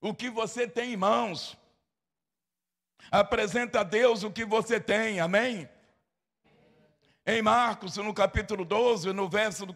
O 0.00 0.14
que 0.14 0.30
você 0.30 0.66
tem 0.66 0.92
em 0.92 0.96
mãos? 0.96 1.56
Apresenta 3.10 3.80
a 3.80 3.84
Deus 3.84 4.22
o 4.22 4.30
que 4.30 4.44
você 4.44 4.80
tem, 4.80 5.20
amém? 5.20 5.68
Em 7.26 7.42
Marcos, 7.42 7.96
no 7.96 8.14
capítulo 8.14 8.64
12, 8.64 9.12
no 9.12 9.28
verso, 9.28 9.66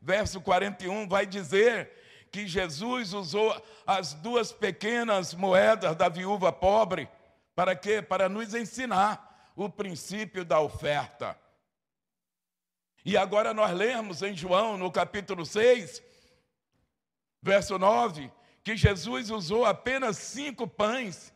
verso 0.00 0.40
41, 0.40 1.08
vai 1.08 1.24
dizer 1.24 1.92
que 2.32 2.46
Jesus 2.46 3.12
usou 3.12 3.54
as 3.86 4.12
duas 4.14 4.50
pequenas 4.50 5.32
moedas 5.32 5.94
da 5.94 6.08
viúva 6.08 6.52
pobre 6.52 7.08
para 7.54 7.76
quê? 7.76 8.02
Para 8.02 8.28
nos 8.28 8.54
ensinar 8.54 9.52
o 9.54 9.68
princípio 9.68 10.44
da 10.44 10.60
oferta. 10.60 11.38
E 13.06 13.16
agora 13.16 13.54
nós 13.54 13.72
lemos 13.72 14.20
em 14.20 14.34
João, 14.34 14.76
no 14.76 14.90
capítulo 14.90 15.46
6, 15.46 16.02
verso 17.40 17.78
9, 17.78 18.32
que 18.64 18.76
Jesus 18.76 19.30
usou 19.30 19.64
apenas 19.64 20.18
cinco 20.18 20.66
pães, 20.66 21.32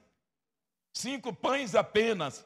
cinco 0.92 1.32
pães 1.32 1.76
apenas, 1.76 2.44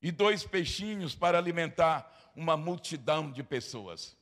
e 0.00 0.12
dois 0.12 0.44
peixinhos 0.44 1.12
para 1.12 1.36
alimentar 1.36 2.30
uma 2.36 2.56
multidão 2.56 3.32
de 3.32 3.42
pessoas. 3.42 4.16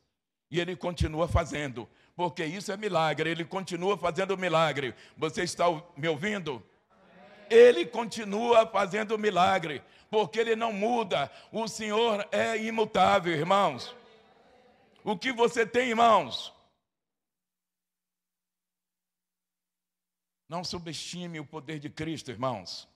E 0.50 0.58
ele 0.58 0.74
continua 0.74 1.28
fazendo, 1.28 1.86
porque 2.16 2.46
isso 2.46 2.72
é 2.72 2.78
milagre, 2.78 3.28
ele 3.28 3.44
continua 3.44 3.98
fazendo 3.98 4.38
milagre. 4.38 4.94
Você 5.18 5.42
está 5.42 5.66
me 5.94 6.08
ouvindo? 6.08 6.64
Ele 7.50 7.84
continua 7.84 8.66
fazendo 8.66 9.18
milagre, 9.18 9.82
porque 10.10 10.40
ele 10.40 10.56
não 10.56 10.72
muda. 10.72 11.30
O 11.52 11.68
Senhor 11.68 12.26
é 12.32 12.56
imutável, 12.56 13.30
irmãos. 13.30 13.94
O 15.04 15.18
que 15.18 15.30
você 15.32 15.66
tem, 15.66 15.90
irmãos? 15.90 16.50
Não 20.48 20.64
subestime 20.64 21.38
o 21.38 21.44
poder 21.44 21.78
de 21.78 21.90
Cristo, 21.90 22.30
irmãos. 22.30 22.88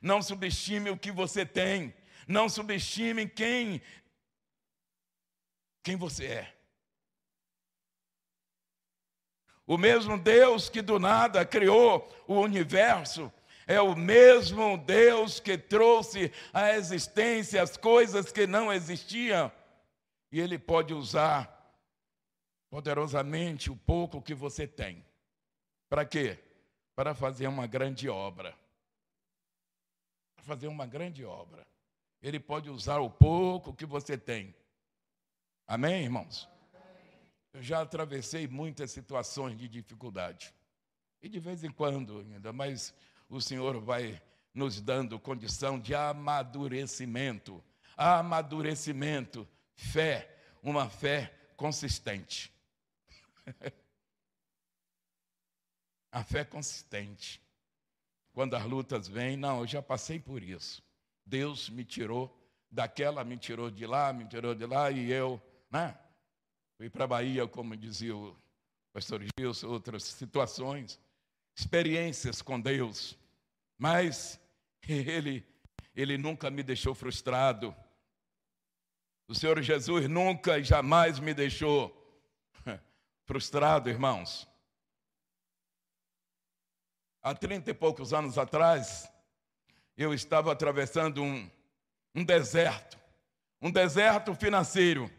Não 0.00 0.22
subestime 0.22 0.88
o 0.88 0.96
que 0.96 1.10
você 1.10 1.44
tem. 1.44 1.92
Não 2.28 2.48
subestime 2.48 3.28
quem 3.28 3.82
quem 5.82 5.96
você 5.96 6.26
é. 6.26 6.56
O 9.66 9.76
mesmo 9.76 10.16
Deus 10.16 10.68
que 10.68 10.80
do 10.80 10.98
nada 10.98 11.44
criou 11.44 12.08
o 12.26 12.34
universo, 12.34 13.32
é 13.66 13.80
o 13.80 13.96
mesmo 13.96 14.78
Deus 14.78 15.40
que 15.40 15.58
trouxe 15.58 16.32
à 16.52 16.72
existência 16.74 17.62
as 17.62 17.76
coisas 17.76 18.30
que 18.30 18.46
não 18.46 18.72
existiam. 18.72 19.50
E 20.36 20.38
Ele 20.38 20.58
pode 20.58 20.92
usar 20.92 21.50
poderosamente 22.68 23.70
o 23.70 23.74
pouco 23.74 24.20
que 24.20 24.34
você 24.34 24.66
tem. 24.66 25.02
Para 25.88 26.04
quê? 26.04 26.38
Para 26.94 27.14
fazer 27.14 27.46
uma 27.46 27.66
grande 27.66 28.06
obra. 28.06 28.54
Para 30.34 30.44
fazer 30.44 30.66
uma 30.66 30.84
grande 30.84 31.24
obra. 31.24 31.66
Ele 32.20 32.38
pode 32.38 32.68
usar 32.68 32.98
o 32.98 33.08
pouco 33.08 33.72
que 33.72 33.86
você 33.86 34.18
tem. 34.18 34.54
Amém, 35.66 36.02
irmãos? 36.02 36.46
Eu 37.54 37.62
já 37.62 37.80
atravessei 37.80 38.46
muitas 38.46 38.90
situações 38.90 39.56
de 39.56 39.66
dificuldade. 39.66 40.52
E 41.22 41.30
de 41.30 41.40
vez 41.40 41.64
em 41.64 41.70
quando, 41.70 42.18
ainda 42.18 42.52
mais, 42.52 42.92
o 43.26 43.40
Senhor 43.40 43.80
vai 43.80 44.20
nos 44.52 44.82
dando 44.82 45.18
condição 45.18 45.80
de 45.80 45.94
amadurecimento. 45.94 47.64
Amadurecimento, 47.96 49.48
fé, 49.76 50.28
uma 50.62 50.88
fé 50.88 51.32
consistente. 51.56 52.52
A 56.10 56.24
fé 56.24 56.44
consistente. 56.44 57.42
Quando 58.32 58.54
as 58.54 58.64
lutas 58.64 59.06
vêm, 59.06 59.36
não, 59.36 59.60
eu 59.60 59.66
já 59.66 59.82
passei 59.82 60.18
por 60.18 60.42
isso. 60.42 60.82
Deus 61.26 61.68
me 61.68 61.84
tirou 61.84 62.34
daquela, 62.70 63.22
me 63.22 63.36
tirou 63.36 63.70
de 63.70 63.86
lá, 63.86 64.14
me 64.14 64.26
tirou 64.26 64.54
de 64.54 64.64
lá, 64.64 64.90
e 64.90 65.12
eu, 65.12 65.38
né? 65.70 65.98
Fui 66.78 66.88
para 66.88 67.04
a 67.04 67.08
Bahia, 67.08 67.46
como 67.46 67.76
dizia 67.76 68.16
o 68.16 68.34
pastor 68.94 69.22
Gilson, 69.38 69.68
outras 69.68 70.04
situações, 70.04 70.98
experiências 71.54 72.40
com 72.40 72.58
Deus, 72.58 73.18
mas 73.76 74.40
Ele, 74.88 75.44
Ele 75.94 76.16
nunca 76.16 76.50
me 76.50 76.62
deixou 76.62 76.94
frustrado. 76.94 77.74
O 79.28 79.34
Senhor 79.34 79.60
Jesus 79.60 80.08
nunca 80.08 80.58
e 80.58 80.62
jamais 80.62 81.18
me 81.18 81.34
deixou 81.34 81.92
frustrado, 83.26 83.90
irmãos. 83.90 84.48
Há 87.20 87.34
trinta 87.34 87.72
e 87.72 87.74
poucos 87.74 88.12
anos 88.12 88.38
atrás, 88.38 89.10
eu 89.96 90.14
estava 90.14 90.52
atravessando 90.52 91.24
um, 91.24 91.50
um 92.14 92.24
deserto, 92.24 92.96
um 93.60 93.68
deserto 93.68 94.32
financeiro. 94.32 95.10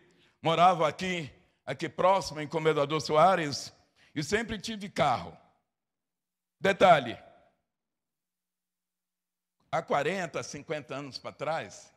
Morava 0.42 0.88
aqui, 0.88 1.30
aqui 1.66 1.90
próximo, 1.90 2.40
em 2.40 2.48
Comendador 2.48 3.02
Soares, 3.02 3.74
e 4.16 4.24
sempre 4.24 4.58
tive 4.58 4.88
carro. 4.88 5.38
Detalhe: 6.58 7.18
há 9.70 9.82
40, 9.82 10.42
50 10.42 10.96
anos 10.96 11.18
para 11.18 11.34
trás, 11.34 11.94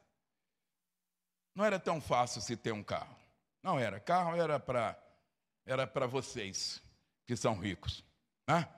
não 1.54 1.64
era 1.64 1.78
tão 1.78 2.00
fácil 2.00 2.40
se 2.40 2.57
ter 2.57 2.73
um 2.73 2.83
carro. 2.83 3.16
Não 3.62 3.78
era. 3.78 4.00
Carro 4.00 4.37
era 4.37 4.59
para 4.59 4.99
era 5.66 5.87
para 5.87 6.07
vocês 6.07 6.83
que 7.26 7.37
são 7.37 7.59
ricos. 7.59 8.04
Né? 8.47 8.69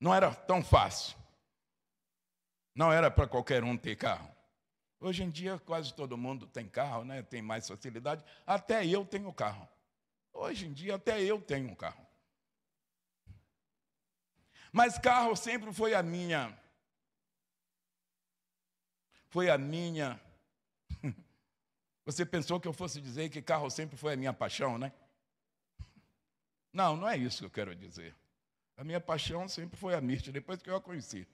Não 0.00 0.14
era 0.14 0.34
tão 0.34 0.62
fácil. 0.62 1.16
Não 2.74 2.92
era 2.92 3.10
para 3.10 3.26
qualquer 3.26 3.64
um 3.64 3.76
ter 3.76 3.96
carro. 3.96 4.30
Hoje 5.00 5.22
em 5.22 5.30
dia 5.30 5.58
quase 5.58 5.94
todo 5.94 6.18
mundo 6.18 6.46
tem 6.46 6.68
carro, 6.68 7.04
né? 7.04 7.22
tem 7.22 7.40
mais 7.40 7.66
facilidade. 7.66 8.24
Até 8.46 8.84
eu 8.86 9.04
tenho 9.04 9.32
carro. 9.32 9.68
Hoje 10.32 10.66
em 10.66 10.72
dia 10.72 10.96
até 10.96 11.20
eu 11.22 11.40
tenho 11.40 11.70
um 11.70 11.74
carro. 11.74 12.06
Mas 14.72 14.98
carro 14.98 15.34
sempre 15.34 15.72
foi 15.72 15.94
a 15.94 16.02
minha. 16.02 16.56
Foi 19.28 19.48
a 19.48 19.58
minha. 19.58 20.20
Você 22.08 22.24
pensou 22.24 22.58
que 22.58 22.66
eu 22.66 22.72
fosse 22.72 23.02
dizer 23.02 23.28
que 23.28 23.42
carro 23.42 23.68
sempre 23.68 23.94
foi 23.94 24.14
a 24.14 24.16
minha 24.16 24.32
paixão, 24.32 24.78
né? 24.78 24.94
Não, 26.72 26.96
não 26.96 27.06
é 27.06 27.18
isso 27.18 27.40
que 27.40 27.44
eu 27.44 27.50
quero 27.50 27.76
dizer. 27.76 28.16
A 28.78 28.82
minha 28.82 28.98
paixão 28.98 29.46
sempre 29.46 29.78
foi 29.78 29.94
a 29.94 30.00
Mirth, 30.00 30.30
depois 30.30 30.62
que 30.62 30.70
eu 30.70 30.76
a 30.76 30.80
conheci. 30.80 31.28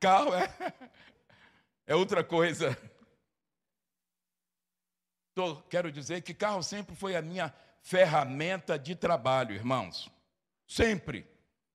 Carro 0.00 0.32
é, 0.34 0.48
é 1.86 1.94
outra 1.94 2.24
coisa. 2.24 2.74
Tô, 5.34 5.56
quero 5.56 5.92
dizer 5.92 6.22
que 6.22 6.32
carro 6.32 6.62
sempre 6.62 6.96
foi 6.96 7.14
a 7.14 7.20
minha 7.20 7.52
ferramenta 7.82 8.78
de 8.78 8.96
trabalho, 8.96 9.54
irmãos. 9.54 10.10
Sempre. 10.66 11.30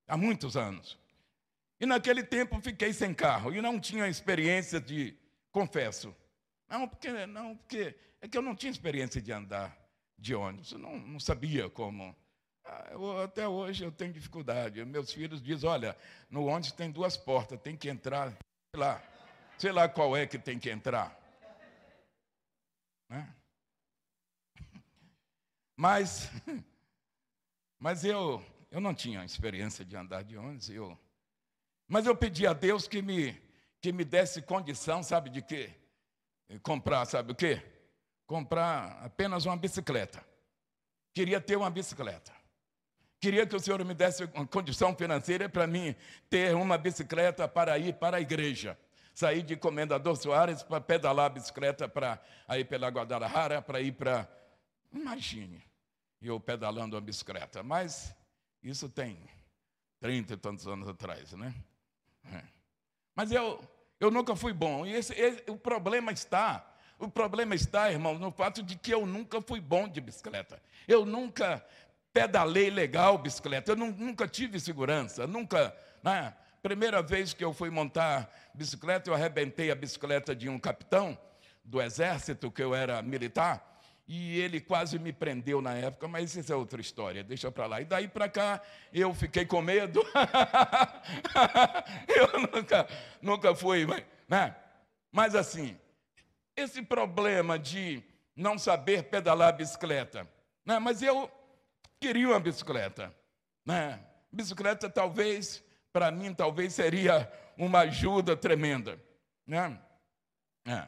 Há 0.08 0.17
muitos 0.17 0.58
anos. 0.58 0.97
E 1.80 1.86
naquele 1.86 2.23
tempo 2.23 2.60
fiquei 2.60 2.91
sem 2.91 3.13
carro 3.13 3.53
e 3.53 3.62
não 3.62 3.80
tinha 3.80 4.08
experiência 4.08 4.82
de, 4.82 5.15
confesso. 5.58 6.15
Não, 6.70 6.88
porque 6.88 7.26
não, 7.26 7.58
porque 7.58 7.96
é 8.22 8.28
que 8.28 8.38
eu 8.38 8.41
não 8.43 8.56
tinha 8.56 8.72
experiência 8.72 9.20
de 9.20 9.32
andar 9.32 9.76
de 10.17 10.36
ônibus. 10.36 10.72
Eu 10.72 10.78
não, 10.78 11.00
não 11.00 11.20
sabia 11.20 11.67
como. 11.70 12.15
Ah, 12.63 12.89
eu, 12.91 13.22
até 13.24 13.48
hoje 13.48 13.84
eu 13.84 13.91
tenho 13.91 14.13
dificuldade. 14.13 14.84
Meus 14.86 15.12
filhos 15.12 15.41
dizem: 15.41 15.67
olha, 15.67 15.98
no 16.30 16.46
ônibus 16.46 16.72
tem 16.72 16.91
duas 16.91 17.17
portas, 17.17 17.60
tem 17.60 17.76
que 17.76 17.89
entrar, 17.89 18.30
sei 18.30 18.80
lá, 18.80 19.04
sei 19.58 19.72
lá 19.72 19.89
qual 19.89 20.15
é 20.15 20.28
que 20.28 20.38
tem 20.38 20.60
que 20.60 20.70
entrar. 20.70 21.17
Né? 23.10 23.34
Mas, 25.76 26.32
mas 27.80 28.04
eu, 28.04 28.43
eu 28.72 28.82
não 28.82 28.96
tinha 28.96 29.24
experiência 29.24 29.86
de 29.86 29.96
andar 29.96 30.24
de 30.24 30.36
ônibus. 30.36 30.72
Eu, 30.72 30.98
mas 31.88 32.08
eu 32.08 32.15
pedi 32.15 32.48
a 32.48 32.54
Deus 32.54 32.88
que 32.88 33.00
me, 33.00 33.39
que 33.82 33.92
me 33.92 34.04
desse 34.04 34.42
condição, 34.42 35.04
sabe 35.04 35.30
de 35.30 35.42
quê? 35.42 35.72
Comprar, 36.62 37.06
sabe 37.06 37.32
o 37.32 37.36
quê? 37.36 37.62
comprar 38.28 39.00
apenas 39.04 39.46
uma 39.46 39.56
bicicleta. 39.56 40.24
Queria 41.13 41.42
ter 41.42 41.56
uma 41.56 41.70
bicicleta. 41.70 42.36
Queria 43.20 43.48
que 43.48 43.56
o 43.56 43.60
Senhor 43.60 43.84
me 43.84 43.96
desse 43.96 44.26
uma 44.26 44.46
condição 44.46 44.94
financeira 44.96 45.50
para 45.50 45.66
mim 45.66 45.96
ter 46.30 46.54
uma 46.54 46.78
bicicleta 46.78 47.48
para 47.48 47.80
ir 47.80 47.96
para 47.96 48.18
a 48.18 48.22
igreja. 48.22 48.78
Sair 49.16 49.42
de 49.42 49.56
Comendador 49.56 50.16
Soares 50.16 50.62
para 50.62 50.80
pedalar 50.80 51.26
a 51.26 51.30
bicicleta 51.30 51.90
para 51.90 52.22
ir 52.56 52.66
pela 52.66 52.90
Guadalajara, 52.90 53.60
para 53.63 53.82
ir 53.82 53.94
para. 53.94 54.30
Imagine, 54.94 55.63
eu 56.22 56.40
pedalando 56.40 56.96
a 56.96 57.02
bicicleta. 57.02 57.63
Mas 57.63 58.16
isso 58.62 58.88
tem 58.88 59.18
trinta 60.00 60.36
e 60.36 60.38
tantos 60.38 60.68
anos 60.68 60.88
atrás, 60.88 61.34
né? 61.34 61.56
É. 62.32 62.57
Mas 63.17 63.34
eu, 63.34 63.60
eu 63.99 64.10
nunca 64.10 64.34
fui 64.34 64.53
bom. 64.53 64.86
E 64.86 64.93
esse, 64.93 65.13
esse, 65.13 65.43
o 65.51 65.58
problema 65.58 66.13
está 66.13 66.65
o 66.99 67.08
problema 67.08 67.53
está, 67.53 67.91
irmão, 67.91 68.17
no 68.17 68.32
fato 68.32 68.63
de 68.63 68.75
que 68.75 68.91
eu 68.91 69.06
nunca 69.06 69.39
fui 69.39 69.60
bom 69.60 69.88
de 69.88 70.01
bicicleta. 70.01 70.60
Eu 70.88 71.06
nunca 71.06 71.63
pedalei 72.12 72.71
legal 72.71 73.17
bicicleta. 73.19 73.73
Eu 73.73 73.75
nunca 73.75 74.27
tive 74.27 74.60
segurança. 74.60 75.27
Nunca. 75.27 75.75
Né? 76.01 76.34
Primeira 76.63 77.03
vez 77.03 77.34
que 77.34 77.43
eu 77.43 77.53
fui 77.53 77.69
montar 77.69 78.32
bicicleta, 78.53 79.10
eu 79.10 79.13
arrebentei 79.13 79.69
a 79.69 79.75
bicicleta 79.75 80.36
de 80.36 80.49
um 80.49 80.58
capitão 80.58 81.15
do 81.63 81.80
exército, 81.80 82.49
que 82.49 82.63
eu 82.63 82.73
era 82.73 83.01
militar. 83.03 83.77
E 84.08 84.39
ele 84.39 84.62
quase 84.62 84.98
me 84.98 85.12
prendeu 85.12 85.62
na 85.62 85.74
época, 85.74 86.08
mas 86.08 86.34
isso 86.34 86.54
é 86.54 86.56
outra 86.56 86.80
história, 86.80 87.24
deixa 87.24 87.52
para 87.52 87.65
lá. 87.65 87.82
E 87.82 87.86
daí 87.86 88.08
para 88.08 88.30
cá 88.30 88.62
eu 88.93 89.13
fiquei 89.13 89.46
com 89.46 89.62
medo. 89.62 90.02
eu 92.08 92.39
nunca, 92.39 92.88
nunca 93.22 93.54
fui, 93.54 93.86
né? 94.30 94.56
Mas 95.12 95.36
assim, 95.36 95.78
esse 96.56 96.82
problema 96.82 97.60
de 97.60 98.02
não 98.34 98.58
saber 98.58 99.04
pedalar 99.04 99.58
bicicleta. 99.58 100.26
Né? 100.65 100.80
Mas 100.80 101.02
eu 101.02 101.30
queria 102.00 102.30
uma 102.30 102.39
bicicleta. 102.39 103.13
Né? 103.65 104.00
Bicicleta 104.32 104.89
talvez, 104.89 105.62
para 105.91 106.10
mim, 106.12 106.34
talvez 106.34 106.74
seria 106.74 107.30
uma 107.58 107.80
ajuda 107.80 108.38
tremenda. 108.38 108.98
Né? 109.46 109.78
É. 110.65 110.88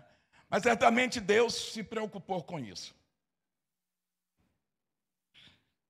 Mas 0.50 0.64
certamente 0.64 1.20
Deus 1.20 1.54
se 1.54 1.84
preocupou 1.84 2.42
com 2.44 2.60
isso. 2.60 2.98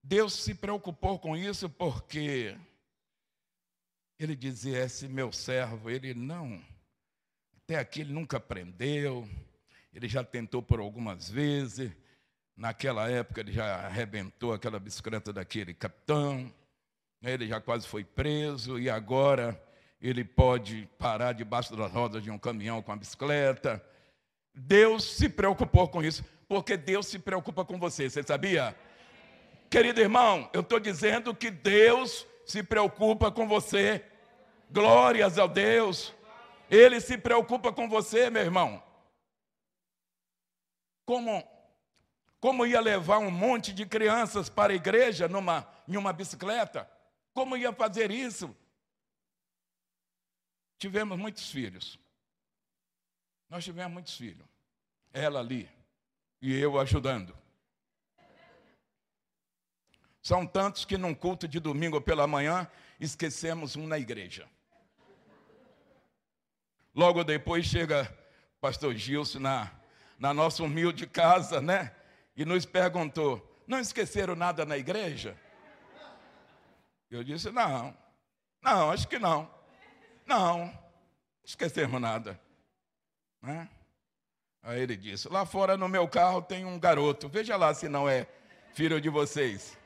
Deus 0.04 0.34
se 0.34 0.56
preocupou 0.56 1.20
com 1.20 1.36
isso 1.36 1.70
porque 1.70 2.56
ele 4.18 4.36
dizia: 4.36 4.80
esse 4.80 5.08
meu 5.08 5.32
servo, 5.32 5.90
ele 5.90 6.14
não, 6.14 6.62
até 7.58 7.78
aqui 7.78 8.02
ele 8.02 8.14
nunca 8.14 8.38
aprendeu, 8.38 9.28
ele 9.94 10.08
já 10.08 10.24
tentou 10.24 10.62
por 10.62 10.80
algumas 10.80 11.30
vezes. 11.30 11.92
Naquela 12.56 13.10
época 13.10 13.40
ele 13.40 13.54
já 13.54 13.86
arrebentou 13.86 14.54
aquela 14.54 14.80
bicicleta 14.80 15.32
daquele 15.32 15.74
capitão. 15.74 16.54
Ele 17.22 17.48
já 17.48 17.60
quase 17.62 17.88
foi 17.88 18.04
preso 18.04 18.80
e 18.80 18.90
agora 18.90 19.62
ele 20.02 20.24
pode 20.24 20.88
parar 20.98 21.34
debaixo 21.34 21.76
das 21.76 21.92
rodas 21.92 22.24
de 22.24 22.32
um 22.32 22.38
caminhão 22.38 22.82
com 22.82 22.92
a 22.92 22.96
bicicleta. 22.96 23.84
Deus 24.54 25.04
se 25.04 25.30
preocupou 25.30 25.88
com 25.88 26.04
isso, 26.04 26.24
porque 26.48 26.76
Deus 26.76 27.08
se 27.08 27.20
preocupa 27.20 27.64
com 27.64 27.78
você, 27.78 28.10
você 28.10 28.24
sabia? 28.24 28.76
Querido 29.70 30.02
irmão, 30.02 30.50
eu 30.52 30.62
estou 30.62 30.80
dizendo 30.80 31.36
que 31.36 31.52
Deus 31.52 32.26
se 32.46 32.64
preocupa 32.64 33.32
com 33.32 33.48
você. 33.48 34.04
Glórias 34.72 35.38
a 35.38 35.46
Deus. 35.46 36.14
Ele 36.70 37.00
se 37.00 37.18
preocupa 37.18 37.72
com 37.72 37.88
você, 37.88 38.30
meu 38.30 38.42
irmão. 38.42 38.84
Como, 41.06 41.44
como 42.40 42.66
ia 42.66 42.82
levar 42.82 43.20
um 43.20 43.30
monte 43.30 43.72
de 43.72 43.86
crianças 43.86 44.50
para 44.50 44.74
a 44.74 44.76
igreja 44.76 45.28
numa, 45.28 45.68
em 45.88 45.98
uma 45.98 46.14
bicicleta? 46.14 46.90
Como 47.34 47.56
ia 47.56 47.72
fazer 47.72 48.10
isso? 48.10 48.56
Tivemos 50.80 51.18
muitos 51.18 51.52
filhos. 51.52 52.00
Nós 53.50 53.64
tivemos 53.64 53.94
muitos 53.94 54.16
filhos. 54.16 54.48
Ela 55.14 55.40
ali 55.40 55.70
e 56.42 56.58
eu 56.58 56.80
ajudando. 56.80 57.38
São 60.22 60.46
tantos 60.46 60.86
que 60.86 60.98
num 60.98 61.14
culto 61.14 61.48
de 61.48 61.60
domingo 61.60 62.02
pela 62.02 62.28
manhã 62.28 62.70
esquecemos 63.00 63.76
um 63.76 63.88
na 63.88 63.98
igreja. 63.98 64.48
Logo 66.94 67.24
depois 67.24 67.66
chega 67.66 68.14
pastor 68.60 68.94
Gilson 68.96 69.40
na, 69.40 69.72
na 70.18 70.34
nossa 70.34 70.64
humilde 70.64 71.08
casa, 71.08 71.62
né? 71.62 71.96
E 72.36 72.44
nos 72.44 72.66
perguntou: 72.66 73.64
não 73.66 73.80
esqueceram 73.80 74.36
nada 74.36 74.66
na 74.66 74.78
igreja? 74.78 75.38
Eu 77.10 77.24
disse: 77.24 77.52
não, 77.52 77.96
não, 78.62 78.92
acho 78.92 79.08
que 79.08 79.18
não. 79.18 79.50
Não, 80.26 80.78
esquecemos 81.44 82.00
nada. 82.02 82.40
Né? 83.42 83.70
Aí 84.62 84.82
ele 84.82 84.98
disse: 84.98 85.30
lá 85.30 85.46
fora 85.46 85.78
no 85.78 85.88
meu 85.88 86.08
carro 86.08 86.42
tem 86.42 86.66
um 86.66 86.78
garoto, 86.78 87.30
veja 87.30 87.56
lá 87.56 87.74
se 87.74 87.88
não 87.88 88.10
é 88.10 88.28
filho 88.74 89.00
de 89.00 89.10
vocês. 89.10 89.79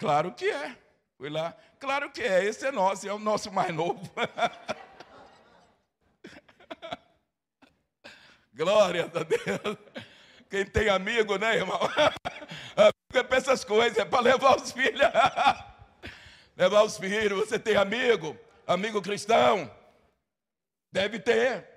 Claro 0.00 0.32
que 0.32 0.46
é. 0.46 0.76
Fui 1.18 1.28
lá, 1.28 1.54
claro 1.78 2.10
que 2.10 2.22
é, 2.22 2.42
esse 2.42 2.66
é 2.66 2.72
nosso, 2.72 3.06
é 3.06 3.12
o 3.12 3.18
nosso 3.18 3.52
mais 3.52 3.72
novo. 3.74 4.00
Glória 8.54 9.04
a 9.04 9.22
Deus. 9.22 9.76
Quem 10.48 10.64
tem 10.64 10.88
amigo, 10.88 11.36
né, 11.36 11.56
irmão? 11.56 11.78
Amigo 12.74 12.96
é 13.12 13.22
para 13.22 13.36
essas 13.36 13.62
coisas, 13.62 13.98
é 13.98 14.04
para 14.06 14.20
levar 14.20 14.56
os 14.56 14.72
filhos. 14.72 15.00
levar 16.56 16.82
os 16.82 16.96
filhos, 16.96 17.38
você 17.38 17.58
tem 17.58 17.76
amigo, 17.76 18.34
amigo 18.66 19.02
cristão. 19.02 19.70
Deve 20.90 21.18
ter 21.20 21.68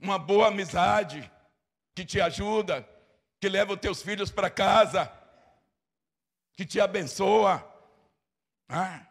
uma 0.00 0.18
boa 0.18 0.48
amizade 0.48 1.30
que 1.94 2.06
te 2.06 2.18
ajuda, 2.22 2.88
que 3.38 3.50
leva 3.50 3.74
os 3.74 3.80
teus 3.80 4.00
filhos 4.02 4.30
para 4.30 4.48
casa 4.48 5.21
que 6.62 6.66
te 6.66 6.80
abençoa. 6.80 7.68
Ah. 8.68 9.04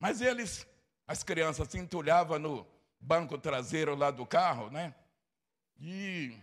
Mas 0.00 0.20
eles, 0.20 0.66
as 1.06 1.22
crianças, 1.22 1.68
se 1.68 1.78
entulhavam 1.78 2.38
no 2.38 2.66
banco 2.98 3.38
traseiro 3.38 3.94
lá 3.94 4.10
do 4.10 4.26
carro, 4.26 4.70
né? 4.70 4.92
E 5.80 6.36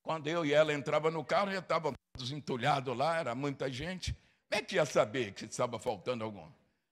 quando 0.00 0.28
eu 0.28 0.46
e 0.46 0.54
ela 0.54 0.72
entrava 0.72 1.10
no 1.10 1.24
carro, 1.24 1.50
já 1.50 1.58
estavam 1.58 1.92
todos 2.14 2.30
entulhados 2.30 2.96
lá, 2.96 3.18
era 3.18 3.34
muita 3.34 3.70
gente. 3.70 4.12
Como 4.48 4.60
é 4.60 4.64
que 4.64 4.76
ia 4.76 4.86
saber 4.86 5.32
que 5.32 5.44
estava 5.44 5.78
faltando 5.78 6.22
algum? 6.22 6.48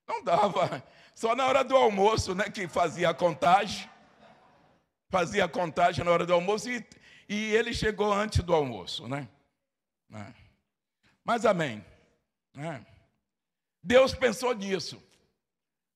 Não 0.09 0.25
dava. 0.25 0.83
Só 1.15 1.37
na 1.37 1.47
hora 1.47 1.63
do 1.63 1.77
almoço, 1.77 2.35
né, 2.35 2.51
que 2.51 2.67
fazia 2.67 3.11
a 3.11 3.15
contagem. 3.15 3.89
Fazia 5.09 5.45
a 5.45 5.49
contagem 5.49 6.05
na 6.05 6.11
hora 6.11 6.27
do 6.27 6.35
almoço 6.35 6.69
e, 6.69 6.85
e 7.29 7.55
ele 7.55 7.73
chegou 7.73 8.13
antes 8.13 8.43
do 8.43 8.55
almoço, 8.55 9.07
né? 9.07 9.29
Né? 11.31 11.35
Mas 11.35 11.47
amém. 11.47 11.85
É. 12.57 12.81
Deus 13.83 14.13
pensou 14.13 14.53
nisso. 14.53 15.01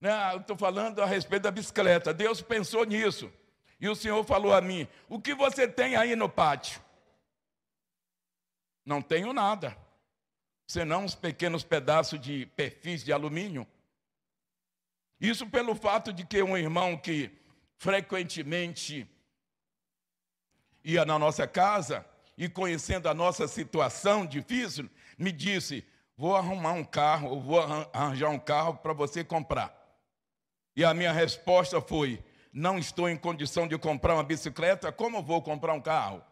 Né? 0.01 0.11
Eu 0.33 0.41
estou 0.41 0.57
falando 0.57 1.03
a 1.03 1.07
respeito 1.07 1.43
da 1.43 1.51
bicicleta. 1.51 2.15
Deus 2.15 2.41
pensou 2.41 2.85
nisso. 2.85 3.33
E 3.81 3.89
o 3.89 3.97
Senhor 3.97 4.23
falou 4.25 4.55
a 4.55 4.61
mim: 4.61 4.87
O 5.09 5.21
que 5.21 5.35
você 5.35 5.67
tem 5.67 5.97
aí 5.97 6.15
no 6.15 6.29
pátio? 6.29 6.81
Não 8.87 9.03
tenho 9.03 9.33
nada, 9.33 9.77
senão 10.67 11.05
uns 11.05 11.15
pequenos 11.15 11.65
pedaços 11.65 12.21
de 12.21 12.47
perfis 12.55 13.03
de 13.03 13.13
alumínio. 13.13 13.67
Isso 15.21 15.47
pelo 15.47 15.75
fato 15.75 16.13
de 16.13 16.25
que 16.25 16.43
um 16.43 16.57
irmão 16.57 16.97
que 16.97 17.31
frequentemente 17.79 19.09
ia 20.85 21.05
na 21.05 21.19
nossa 21.19 21.47
casa 21.47 22.05
e 22.37 22.49
conhecendo 22.49 23.09
a 23.09 23.15
nossa 23.15 23.47
situação 23.49 24.27
difícil, 24.27 24.91
me 25.19 25.33
disse: 25.33 25.87
Vou 26.17 26.37
arrumar 26.37 26.73
um 26.73 26.85
carro, 26.85 27.31
ou 27.31 27.41
vou 27.41 27.61
arranjar 27.61 28.31
um 28.31 28.39
carro 28.39 28.77
para 28.77 28.93
você 28.93 29.25
comprar. 29.25 29.75
E 30.77 30.85
a 30.85 30.95
minha 30.95 31.13
resposta 31.13 31.81
foi: 31.81 32.25
Não 32.53 32.79
estou 32.79 33.09
em 33.09 33.17
condição 33.17 33.67
de 33.67 33.77
comprar 33.79 34.15
uma 34.15 34.25
bicicleta, 34.25 34.93
como 34.93 35.23
vou 35.23 35.43
comprar 35.43 35.73
um 35.75 35.81
carro? 35.81 36.25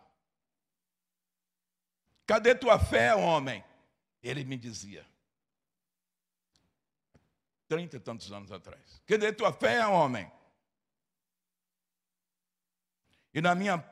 Cadê 2.26 2.54
tua 2.54 2.78
fé, 2.78 3.14
homem? 3.14 3.64
Ele 4.22 4.44
me 4.44 4.56
dizia. 4.56 5.04
Trinta 7.68 7.96
e 7.96 8.00
tantos 8.00 8.30
anos 8.30 8.52
atrás. 8.52 9.02
Cadê 9.06 9.32
tua 9.32 9.52
fé, 9.52 9.86
homem? 9.86 10.30
E 13.34 13.40
na 13.40 13.54
minha, 13.54 13.84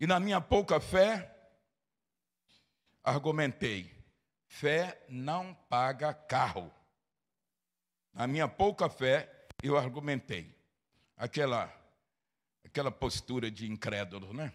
e 0.00 0.06
na 0.06 0.18
minha 0.18 0.40
pouca 0.40 0.80
fé, 0.80 1.39
argumentei: 3.02 3.90
fé 4.46 5.04
não 5.08 5.54
paga 5.54 6.12
carro. 6.12 6.72
Na 8.12 8.26
minha 8.26 8.48
pouca 8.48 8.88
fé, 8.88 9.46
eu 9.62 9.76
argumentei. 9.76 10.54
Aquela, 11.16 11.72
aquela 12.64 12.90
postura 12.90 13.50
de 13.50 13.70
incrédulo, 13.70 14.32
né? 14.32 14.52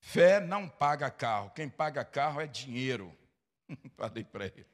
Fé 0.00 0.40
não 0.40 0.68
paga 0.68 1.10
carro. 1.10 1.50
Quem 1.50 1.68
paga 1.68 2.04
carro 2.04 2.40
é 2.40 2.46
dinheiro. 2.46 3.16
Falei 3.96 4.24
para 4.24 4.46
ele. 4.46 4.66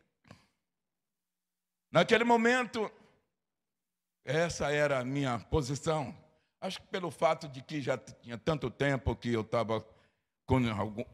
Naquele 1.90 2.24
momento, 2.24 2.90
essa 4.24 4.70
era 4.70 5.00
a 5.00 5.04
minha 5.04 5.38
posição. 5.38 6.16
Acho 6.60 6.80
que 6.80 6.86
pelo 6.88 7.10
fato 7.10 7.48
de 7.48 7.62
que 7.62 7.80
já 7.80 7.98
tinha 7.98 8.38
tanto 8.38 8.70
tempo 8.70 9.14
que 9.14 9.32
eu 9.32 9.42
estava 9.42 9.80
com 10.46 10.60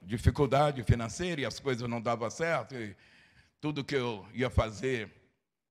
dificuldade 0.03 0.83
financeira 0.83 1.41
e 1.41 1.47
as 1.47 1.59
coisas 1.59 1.89
não 1.89 2.01
davam 2.01 2.29
certo, 2.31 2.75
e 2.75 2.95
tudo 3.61 3.85
que 3.85 3.97
eu 3.97 4.29
ia 4.35 4.51
fazer 4.51 5.11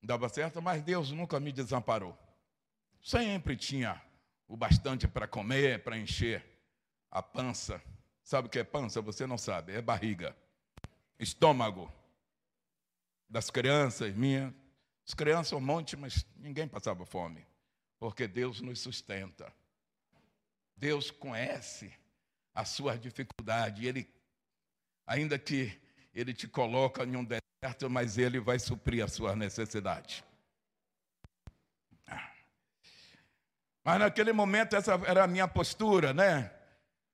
dava 0.02 0.28
certo, 0.28 0.60
mas 0.60 0.82
Deus 0.82 1.12
nunca 1.12 1.38
me 1.38 1.52
desamparou. 1.52 2.18
Sempre 3.00 3.56
tinha 3.56 4.02
o 4.48 4.56
bastante 4.56 5.06
para 5.06 5.28
comer, 5.28 5.84
para 5.84 5.96
encher 5.96 6.44
a 7.10 7.22
pança. 7.22 7.80
Sabe 8.24 8.48
o 8.48 8.50
que 8.50 8.58
é 8.58 8.64
pança? 8.64 9.00
Você 9.00 9.26
não 9.26 9.38
sabe, 9.38 9.72
é 9.72 9.80
barriga, 9.80 10.36
estômago 11.18 11.92
das 13.28 13.48
crianças 13.48 14.12
minhas. 14.14 14.52
As 15.06 15.14
crianças 15.14 15.52
um 15.52 15.60
monte, 15.60 15.96
mas 15.96 16.26
ninguém 16.36 16.66
passava 16.66 17.04
fome, 17.04 17.46
porque 17.98 18.26
Deus 18.26 18.60
nos 18.60 18.80
sustenta. 18.80 19.52
Deus 20.76 21.10
conhece 21.10 21.92
as 22.54 22.68
suas 22.68 23.00
dificuldades. 23.00 23.84
Ele, 23.84 24.08
ainda 25.06 25.38
que 25.38 25.72
ele 26.14 26.32
te 26.34 26.46
coloca 26.46 27.04
em 27.04 27.16
um 27.16 27.24
deserto, 27.24 27.88
mas 27.88 28.18
ele 28.18 28.40
vai 28.40 28.58
suprir 28.58 29.04
as 29.04 29.12
suas 29.12 29.36
necessidades. 29.36 30.22
Mas 33.84 33.98
naquele 33.98 34.32
momento 34.32 34.76
essa 34.76 34.92
era 35.06 35.24
a 35.24 35.26
minha 35.26 35.48
postura, 35.48 36.12
né? 36.12 36.50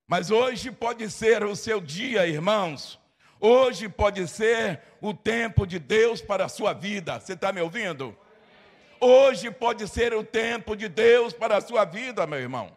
Mas 0.06 0.30
hoje 0.30 0.70
pode 0.70 1.10
ser 1.10 1.42
o 1.44 1.56
seu 1.56 1.80
dia, 1.80 2.26
irmãos. 2.26 2.98
Hoje 3.40 3.88
pode 3.88 4.26
ser 4.26 4.82
o 5.00 5.14
tempo 5.14 5.66
de 5.66 5.78
Deus 5.78 6.20
para 6.20 6.46
a 6.46 6.48
sua 6.48 6.72
vida. 6.72 7.20
Você 7.20 7.34
está 7.34 7.52
me 7.52 7.60
ouvindo? 7.60 8.16
Hoje 9.00 9.50
pode 9.50 9.86
ser 9.86 10.12
o 10.12 10.24
tempo 10.24 10.74
de 10.76 10.88
Deus 10.88 11.32
para 11.32 11.58
a 11.58 11.60
sua 11.60 11.84
vida, 11.84 12.26
meu 12.26 12.38
irmão. 12.38 12.76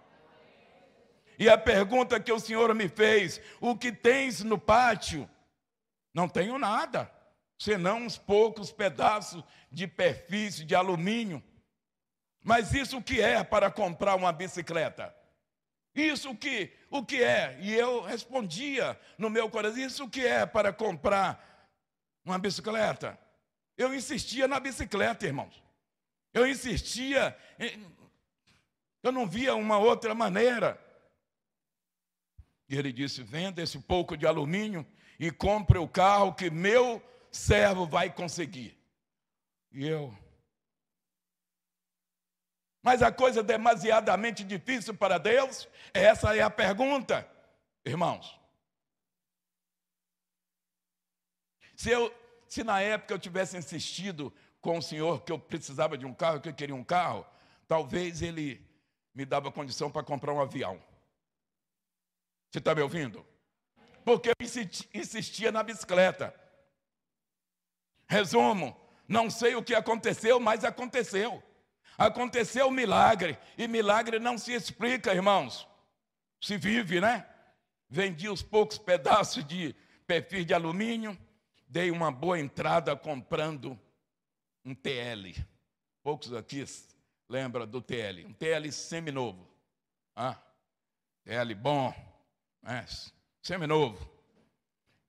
E 1.41 1.49
a 1.49 1.57
pergunta 1.57 2.19
que 2.19 2.31
o 2.31 2.39
Senhor 2.39 2.71
me 2.75 2.87
fez: 2.87 3.41
o 3.59 3.75
que 3.75 3.91
tens 3.91 4.43
no 4.43 4.59
pátio? 4.59 5.27
Não 6.13 6.29
tenho 6.29 6.59
nada, 6.59 7.11
senão 7.57 8.03
uns 8.03 8.15
poucos 8.15 8.71
pedaços 8.71 9.43
de 9.71 9.87
perfis 9.87 10.57
de 10.57 10.75
alumínio. 10.75 11.41
Mas 12.43 12.75
isso 12.75 12.99
o 12.99 13.03
que 13.03 13.19
é 13.19 13.43
para 13.43 13.71
comprar 13.71 14.13
uma 14.13 14.31
bicicleta? 14.31 15.15
Isso 15.95 16.35
que, 16.35 16.71
o 16.91 17.03
que 17.03 17.23
é? 17.23 17.57
E 17.59 17.73
eu 17.73 18.03
respondia 18.03 18.99
no 19.17 19.27
meu 19.27 19.49
coração: 19.49 19.79
isso 19.79 20.07
que 20.07 20.23
é 20.23 20.45
para 20.45 20.71
comprar 20.71 21.43
uma 22.23 22.37
bicicleta? 22.37 23.17
Eu 23.75 23.95
insistia 23.95 24.47
na 24.47 24.59
bicicleta, 24.59 25.25
irmãos. 25.25 25.59
Eu 26.35 26.45
insistia, 26.45 27.35
eu 29.01 29.11
não 29.11 29.27
via 29.27 29.55
uma 29.55 29.79
outra 29.79 30.13
maneira. 30.13 30.90
E 32.71 32.77
ele 32.77 32.93
disse: 32.93 33.21
venda 33.21 33.61
esse 33.61 33.77
pouco 33.77 34.15
de 34.15 34.25
alumínio 34.25 34.87
e 35.19 35.29
compre 35.29 35.77
o 35.77 35.89
carro 35.89 36.33
que 36.33 36.49
meu 36.49 37.03
servo 37.29 37.85
vai 37.85 38.09
conseguir. 38.09 38.81
E 39.73 39.85
eu. 39.85 40.17
Mas 42.81 43.01
a 43.01 43.11
coisa 43.11 43.43
demasiadamente 43.43 44.41
difícil 44.45 44.93
para 44.93 45.17
Deus? 45.17 45.67
Essa 45.93 46.33
é 46.33 46.41
a 46.41 46.49
pergunta, 46.49 47.29
irmãos. 47.85 48.39
Se, 51.75 51.89
eu, 51.89 52.13
se 52.47 52.63
na 52.63 52.81
época 52.81 53.13
eu 53.13 53.19
tivesse 53.19 53.57
insistido 53.57 54.33
com 54.61 54.77
o 54.77 54.81
Senhor 54.81 55.23
que 55.23 55.31
eu 55.31 55.37
precisava 55.37 55.97
de 55.97 56.05
um 56.05 56.13
carro, 56.13 56.39
que 56.39 56.47
eu 56.47 56.53
queria 56.53 56.75
um 56.75 56.85
carro, 56.85 57.25
talvez 57.67 58.21
Ele 58.21 58.65
me 59.13 59.25
dava 59.25 59.51
condição 59.51 59.91
para 59.91 60.03
comprar 60.03 60.33
um 60.33 60.39
avião. 60.39 60.81
Você 62.51 62.59
está 62.59 62.75
me 62.75 62.81
ouvindo? 62.81 63.25
Porque 64.03 64.29
eu 64.29 64.35
insistia 64.93 65.51
na 65.51 65.63
bicicleta. 65.63 66.35
Resumo, 68.07 68.75
não 69.07 69.29
sei 69.29 69.55
o 69.55 69.63
que 69.63 69.73
aconteceu, 69.73 70.37
mas 70.37 70.65
aconteceu. 70.65 71.41
Aconteceu 71.97 72.67
um 72.67 72.71
milagre, 72.71 73.37
e 73.57 73.67
milagre 73.67 74.19
não 74.19 74.37
se 74.37 74.53
explica, 74.53 75.13
irmãos. 75.13 75.65
Se 76.41 76.57
vive, 76.57 76.99
né? 76.99 77.25
Vendi 77.89 78.27
os 78.27 78.41
poucos 78.41 78.77
pedaços 78.77 79.45
de 79.45 79.73
perfil 80.05 80.43
de 80.43 80.53
alumínio, 80.53 81.17
dei 81.67 81.89
uma 81.89 82.11
boa 82.11 82.37
entrada 82.37 82.95
comprando 82.97 83.79
um 84.65 84.75
TL. 84.75 85.35
Poucos 86.03 86.33
aqui 86.33 86.65
lembram 87.29 87.65
do 87.65 87.81
TL. 87.81 88.25
Um 88.25 88.33
TL 88.33 88.71
seminovo. 88.71 89.47
Ah, 90.13 90.37
TL 91.23 91.55
bom, 91.55 91.93
né? 92.61 92.85
seminovo. 93.41 94.09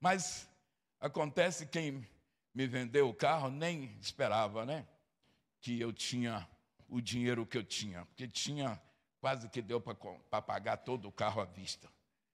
Mas 0.01 0.49
acontece 1.01 1.67
quem 1.67 2.07
me 2.55 2.67
vendeu 2.67 3.09
o 3.09 3.15
carro 3.15 3.51
nem 3.51 3.97
esperava, 4.01 4.65
né? 4.65 4.87
Que 5.61 5.81
eu 5.81 5.93
tinha 5.93 6.49
o 6.89 7.01
dinheiro 7.01 7.47
que 7.47 7.57
eu 7.57 7.65
tinha, 7.65 8.05
porque 8.07 8.27
tinha 8.29 8.81
quase 9.21 9.49
que 9.49 9.63
deu 9.63 9.81
para 9.81 10.43
pagar 10.43 10.79
todo 10.79 11.09
o 11.09 11.13
carro 11.13 11.41
à 11.41 11.45
vista. 11.45 11.89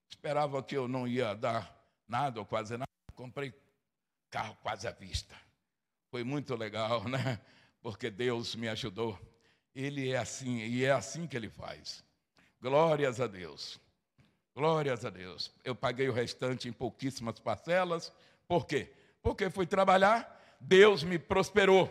Esperava 0.09 0.61
que 0.63 0.75
eu 0.75 0.87
não 0.87 1.07
ia 1.07 1.35
dar 1.35 1.73
nada 2.07 2.39
ou 2.39 2.45
quase 2.45 2.75
nada. 2.75 2.89
Comprei 3.13 3.53
carro 4.29 4.57
quase 4.61 4.87
à 4.87 4.91
vista. 4.91 5.35
Foi 6.09 6.23
muito 6.23 6.55
legal, 6.55 7.07
né? 7.07 7.39
Porque 7.81 8.09
Deus 8.09 8.55
me 8.55 8.67
ajudou. 8.67 9.17
Ele 9.75 10.09
é 10.09 10.17
assim, 10.17 10.57
e 10.57 10.83
é 10.83 10.91
assim 10.91 11.27
que 11.27 11.37
ele 11.37 11.49
faz. 11.49 12.03
Glórias 12.59 13.21
a 13.21 13.27
Deus. 13.27 13.79
Glórias 14.59 15.05
a 15.05 15.09
Deus. 15.09 15.49
Eu 15.63 15.73
paguei 15.73 16.09
o 16.09 16.11
restante 16.11 16.67
em 16.67 16.73
pouquíssimas 16.73 17.39
parcelas. 17.39 18.11
Por 18.45 18.65
quê? 18.65 18.91
Porque 19.21 19.49
fui 19.49 19.65
trabalhar, 19.65 20.37
Deus 20.59 21.01
me 21.01 21.17
prosperou. 21.17 21.89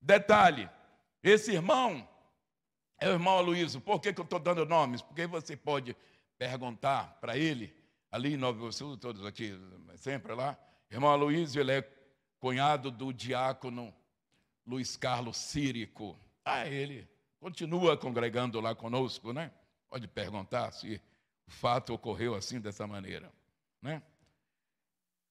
Detalhe: 0.00 0.66
esse 1.22 1.52
irmão 1.52 2.08
é 2.98 3.06
o 3.10 3.12
irmão 3.12 3.36
Aloysio. 3.36 3.82
Por 3.82 4.00
que, 4.00 4.14
que 4.14 4.20
eu 4.22 4.24
estou 4.24 4.38
dando 4.38 4.64
nomes? 4.64 5.02
Porque 5.02 5.26
você 5.26 5.58
pode 5.58 5.94
perguntar 6.38 7.18
para 7.20 7.36
ele, 7.36 7.70
ali 8.10 8.32
em 8.32 8.38
Nova 8.38 8.72
Sul, 8.72 8.96
todos 8.96 9.26
aqui, 9.26 9.54
sempre 9.96 10.32
lá, 10.32 10.56
Irmão 10.90 11.10
Aloysio, 11.10 11.60
ele 11.60 11.72
é 11.72 11.90
cunhado 12.40 12.90
do 12.90 13.12
diácono 13.12 13.94
Luiz 14.66 14.96
Carlos 14.96 15.36
Círico. 15.36 16.18
Ah, 16.42 16.66
ele 16.66 17.06
continua 17.38 17.94
congregando 17.94 18.58
lá 18.58 18.74
conosco, 18.74 19.34
né? 19.34 19.50
Pode 19.90 20.08
perguntar 20.08 20.72
se 20.72 20.98
o 21.46 21.50
fato 21.50 21.94
ocorreu 21.94 22.34
assim, 22.34 22.60
dessa 22.60 22.86
maneira, 22.86 23.32
né? 23.80 24.02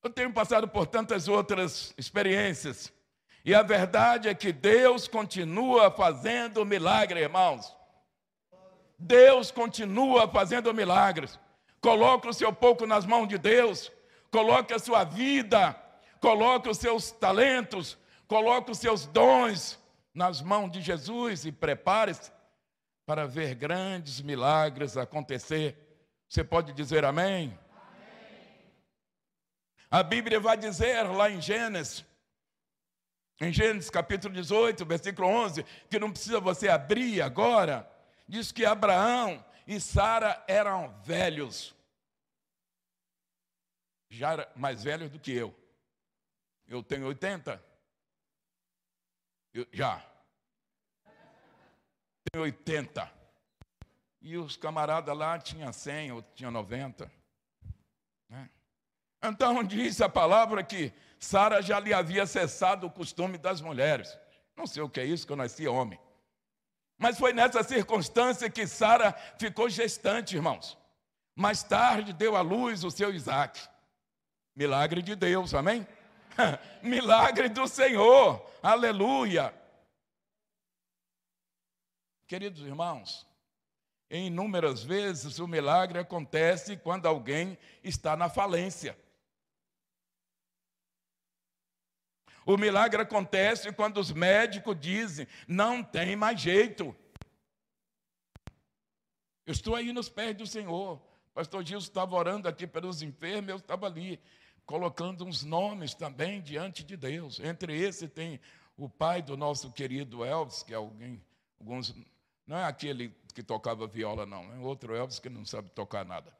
Eu 0.03 0.09
tenho 0.09 0.33
passado 0.33 0.67
por 0.67 0.85
tantas 0.85 1.27
outras 1.27 1.93
experiências, 1.97 2.91
e 3.45 3.53
a 3.55 3.61
verdade 3.61 4.29
é 4.29 4.33
que 4.33 4.51
Deus 4.51 5.07
continua 5.07 5.91
fazendo 5.91 6.65
milagres, 6.65 7.23
irmãos. 7.23 7.75
Deus 8.97 9.51
continua 9.51 10.29
fazendo 10.29 10.73
milagres. 10.73 11.37
Coloque 11.81 12.27
o 12.27 12.33
seu 12.33 12.53
pouco 12.53 12.85
nas 12.85 13.05
mãos 13.05 13.27
de 13.27 13.37
Deus 13.37 13.91
coloque 14.33 14.73
a 14.73 14.79
sua 14.79 15.03
vida, 15.03 15.79
coloque 16.19 16.67
os 16.67 16.79
seus 16.79 17.11
talentos, 17.11 17.95
coloque 18.27 18.71
os 18.71 18.79
seus 18.79 19.05
dons 19.05 19.79
nas 20.11 20.41
mãos 20.41 20.71
de 20.71 20.81
Jesus 20.81 21.45
e 21.45 21.51
prepare-se 21.51 22.31
para 23.05 23.27
ver 23.27 23.53
grandes 23.53 24.21
milagres 24.21 24.97
acontecer. 24.97 25.92
Você 26.33 26.43
pode 26.43 26.73
dizer 26.73 27.05
amém? 27.05 27.55
amém? 27.77 28.73
A 29.91 30.01
Bíblia 30.01 30.39
vai 30.39 30.57
dizer 30.57 31.03
lá 31.03 31.29
em 31.29 31.39
Gênesis, 31.39 32.03
em 33.39 33.53
Gênesis 33.53 33.91
capítulo 33.91 34.33
18, 34.33 34.83
versículo 34.83 35.27
11, 35.27 35.63
que 35.87 35.99
não 35.99 36.11
precisa 36.11 36.39
você 36.39 36.69
abrir 36.69 37.21
agora, 37.21 37.87
diz 38.27 38.51
que 38.51 38.65
Abraão 38.65 39.45
e 39.67 39.79
Sara 39.79 40.43
eram 40.47 40.99
velhos 41.03 41.75
já 44.09 44.51
mais 44.55 44.83
velho 44.83 45.07
do 45.11 45.19
que 45.19 45.31
eu. 45.31 45.55
Eu 46.67 46.81
tenho 46.81 47.05
80. 47.05 47.63
Eu, 49.53 49.67
já. 49.71 50.03
Tenho 52.31 52.43
80. 52.43 53.22
E 54.23 54.37
os 54.37 54.55
camaradas 54.55 55.15
lá 55.15 55.37
tinham 55.37 55.71
100 55.71 56.13
ou 56.13 56.21
tinham 56.33 56.49
90. 56.49 57.11
Né? 58.29 58.49
Então 59.21 59.61
diz 59.67 59.99
a 59.99 60.07
palavra 60.07 60.63
que 60.63 60.93
Sara 61.19 61.61
já 61.61 61.77
lhe 61.77 61.93
havia 61.93 62.25
cessado 62.25 62.87
o 62.87 62.91
costume 62.91 63.37
das 63.37 63.59
mulheres. 63.59 64.17
Não 64.55 64.65
sei 64.65 64.81
o 64.81 64.89
que 64.89 65.01
é 65.01 65.05
isso, 65.05 65.27
que 65.27 65.33
eu 65.33 65.37
nasci 65.37 65.67
homem. 65.67 65.99
Mas 66.97 67.19
foi 67.19 67.33
nessa 67.33 67.61
circunstância 67.63 68.49
que 68.49 68.65
Sara 68.65 69.11
ficou 69.37 69.69
gestante, 69.69 70.37
irmãos. 70.37 70.77
Mais 71.35 71.61
tarde 71.61 72.13
deu 72.13 72.37
à 72.37 72.41
luz 72.41 72.85
o 72.85 72.91
seu 72.91 73.13
Isaac. 73.13 73.59
Milagre 74.55 75.01
de 75.01 75.15
Deus, 75.15 75.53
amém? 75.53 75.85
Milagre 76.81 77.49
do 77.49 77.67
Senhor, 77.67 78.41
aleluia. 78.61 79.53
Queridos 82.25 82.61
irmãos, 82.61 83.27
inúmeras 84.19 84.83
vezes 84.83 85.39
o 85.39 85.47
milagre 85.47 85.99
acontece 85.99 86.77
quando 86.77 87.07
alguém 87.07 87.57
está 87.83 88.15
na 88.15 88.29
falência. 88.29 88.97
O 92.45 92.57
milagre 92.57 93.01
acontece 93.01 93.71
quando 93.71 93.97
os 93.97 94.11
médicos 94.11 94.77
dizem: 94.79 95.27
não 95.47 95.83
tem 95.83 96.15
mais 96.15 96.39
jeito. 96.39 96.95
Eu 99.45 99.51
estou 99.51 99.75
aí 99.75 99.91
nos 99.91 100.09
pés 100.09 100.35
do 100.35 100.45
Senhor. 100.45 101.01
Pastor 101.33 101.65
Gilson 101.65 101.87
estava 101.87 102.15
orando 102.15 102.47
aqui 102.47 102.67
pelos 102.67 103.01
enfermos, 103.01 103.49
eu 103.49 103.57
estava 103.57 103.87
ali 103.87 104.21
colocando 104.65 105.25
uns 105.25 105.43
nomes 105.43 105.93
também 105.93 106.41
diante 106.41 106.83
de 106.83 106.95
Deus. 106.95 107.39
Entre 107.39 107.75
esse 107.75 108.07
tem 108.07 108.39
o 108.77 108.87
pai 108.87 109.21
do 109.21 109.35
nosso 109.35 109.71
querido 109.71 110.23
Elvis, 110.23 110.63
que 110.63 110.73
é 110.73 110.77
alguém, 110.77 111.21
alguns, 111.59 111.95
não 112.45 112.57
é 112.57 112.65
aquele 112.65 113.09
que 113.33 113.43
tocava 113.43 113.87
viola, 113.87 114.25
não, 114.25 114.53
é 114.53 114.57
outro 114.59 114.95
Elvis 114.95 115.19
que 115.19 115.29
não 115.29 115.45
sabe 115.45 115.69
tocar 115.69 116.05
nada. 116.05 116.35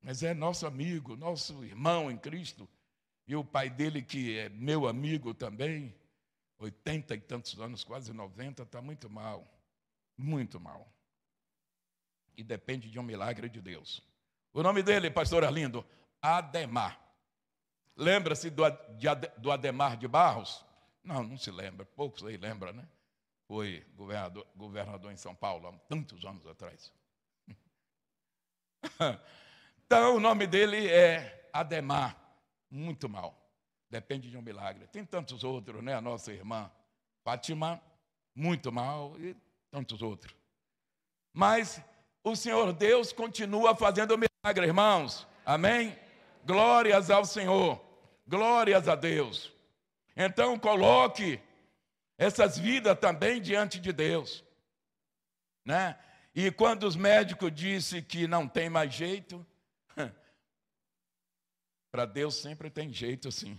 Mas 0.00 0.22
é 0.22 0.32
nosso 0.32 0.66
amigo, 0.66 1.16
nosso 1.16 1.64
irmão 1.64 2.10
em 2.10 2.16
Cristo, 2.16 2.68
e 3.26 3.34
o 3.34 3.44
pai 3.44 3.68
dele, 3.68 4.00
que 4.00 4.38
é 4.38 4.48
meu 4.48 4.86
amigo 4.86 5.34
também, 5.34 5.94
oitenta 6.58 7.14
e 7.14 7.20
tantos 7.20 7.60
anos, 7.60 7.84
quase 7.84 8.12
90, 8.12 8.62
está 8.62 8.80
muito 8.80 9.10
mal, 9.10 9.46
muito 10.16 10.58
mal. 10.58 10.90
E 12.36 12.42
depende 12.42 12.88
de 12.88 12.98
um 12.98 13.02
milagre 13.02 13.48
de 13.48 13.60
Deus. 13.60 14.00
O 14.52 14.62
nome 14.62 14.82
dele, 14.82 15.10
pastor 15.10 15.44
Arlindo, 15.44 15.84
Ademar. 16.22 16.98
Lembra-se 17.96 18.48
do 18.50 19.50
Ademar 19.50 19.96
de 19.96 20.06
Barros? 20.06 20.64
Não, 21.02 21.24
não 21.24 21.36
se 21.36 21.50
lembra, 21.50 21.84
poucos 21.84 22.24
aí 22.24 22.36
lembram, 22.36 22.72
né? 22.72 22.88
Foi 23.48 23.84
governador, 23.96 24.46
governador 24.54 25.10
em 25.10 25.16
São 25.16 25.34
Paulo 25.34 25.68
há 25.68 25.72
tantos 25.88 26.22
anos 26.26 26.46
atrás. 26.46 26.92
então, 29.84 30.16
o 30.16 30.20
nome 30.20 30.46
dele 30.46 30.86
é 30.86 31.48
Ademar, 31.50 32.14
muito 32.70 33.08
mal. 33.08 33.34
Depende 33.88 34.30
de 34.30 34.36
um 34.36 34.42
milagre. 34.42 34.86
Tem 34.88 35.02
tantos 35.02 35.42
outros, 35.42 35.82
né? 35.82 35.94
A 35.94 36.00
nossa 36.00 36.30
irmã 36.30 36.70
Fátima, 37.24 37.80
muito 38.34 38.70
mal, 38.70 39.18
e 39.18 39.34
tantos 39.70 40.02
outros. 40.02 40.34
Mas 41.32 41.82
o 42.22 42.36
Senhor 42.36 42.70
Deus 42.74 43.12
continua 43.12 43.74
fazendo 43.74 44.18
milagre, 44.18 44.66
irmãos. 44.66 45.26
Amém? 45.44 45.98
Glórias 46.44 47.10
ao 47.10 47.24
Senhor. 47.24 47.82
Glórias 48.26 48.88
a 48.88 48.94
Deus. 48.94 49.50
Então 50.14 50.58
coloque 50.58 51.40
essas 52.18 52.58
vidas 52.58 52.98
também 52.98 53.40
diante 53.40 53.80
de 53.80 53.92
Deus. 53.92 54.44
Né? 55.64 55.98
E 56.34 56.50
quando 56.50 56.82
os 56.82 56.96
médicos 56.96 57.50
disseram 57.54 58.04
que 58.04 58.26
não 58.26 58.46
tem 58.46 58.68
mais 58.68 58.92
jeito, 58.92 59.46
Para 61.90 62.04
Deus 62.04 62.34
sempre 62.34 62.70
tem 62.70 62.92
jeito, 62.92 63.32
sim. 63.32 63.58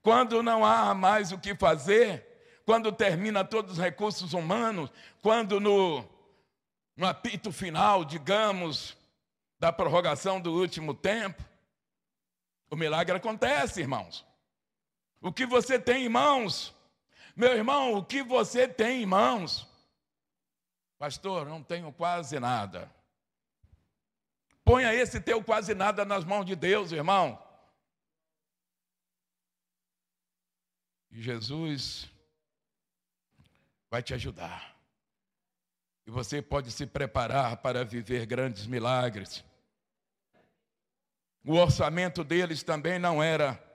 Quando 0.00 0.42
não 0.42 0.64
há 0.64 0.94
mais 0.94 1.32
o 1.32 1.38
que 1.38 1.54
fazer, 1.54 2.62
quando 2.64 2.92
termina 2.92 3.44
todos 3.44 3.72
os 3.72 3.78
recursos 3.78 4.32
humanos, 4.32 4.90
quando 5.20 5.58
no, 5.58 6.08
no 6.96 7.06
apito 7.06 7.50
final, 7.50 8.04
digamos, 8.04 8.96
da 9.58 9.72
prorrogação 9.72 10.40
do 10.40 10.52
último 10.52 10.94
tempo, 10.94 11.44
o 12.70 12.76
milagre 12.76 13.16
acontece, 13.16 13.80
irmãos. 13.80 14.24
O 15.20 15.32
que 15.32 15.44
você 15.44 15.78
tem 15.78 16.04
em 16.04 16.08
mãos, 16.08 16.74
meu 17.34 17.52
irmão, 17.52 17.94
o 17.94 18.04
que 18.04 18.22
você 18.22 18.68
tem 18.68 19.02
em 19.02 19.06
mãos? 19.06 19.66
Pastor, 20.98 21.46
não 21.46 21.62
tenho 21.62 21.92
quase 21.92 22.38
nada. 22.40 22.92
Ponha 24.64 24.92
esse 24.92 25.20
teu 25.20 25.42
quase 25.42 25.74
nada 25.74 26.04
nas 26.04 26.24
mãos 26.24 26.44
de 26.44 26.54
Deus, 26.54 26.92
irmão. 26.92 27.42
E 31.10 31.22
Jesus 31.22 32.10
vai 33.90 34.02
te 34.02 34.12
ajudar. 34.14 34.76
E 36.06 36.10
você 36.10 36.40
pode 36.40 36.70
se 36.70 36.86
preparar 36.86 37.58
para 37.58 37.84
viver 37.84 38.26
grandes 38.26 38.66
milagres. 38.66 39.44
O 41.44 41.54
orçamento 41.54 42.22
deles 42.22 42.62
também 42.62 42.98
não 42.98 43.22
era. 43.22 43.67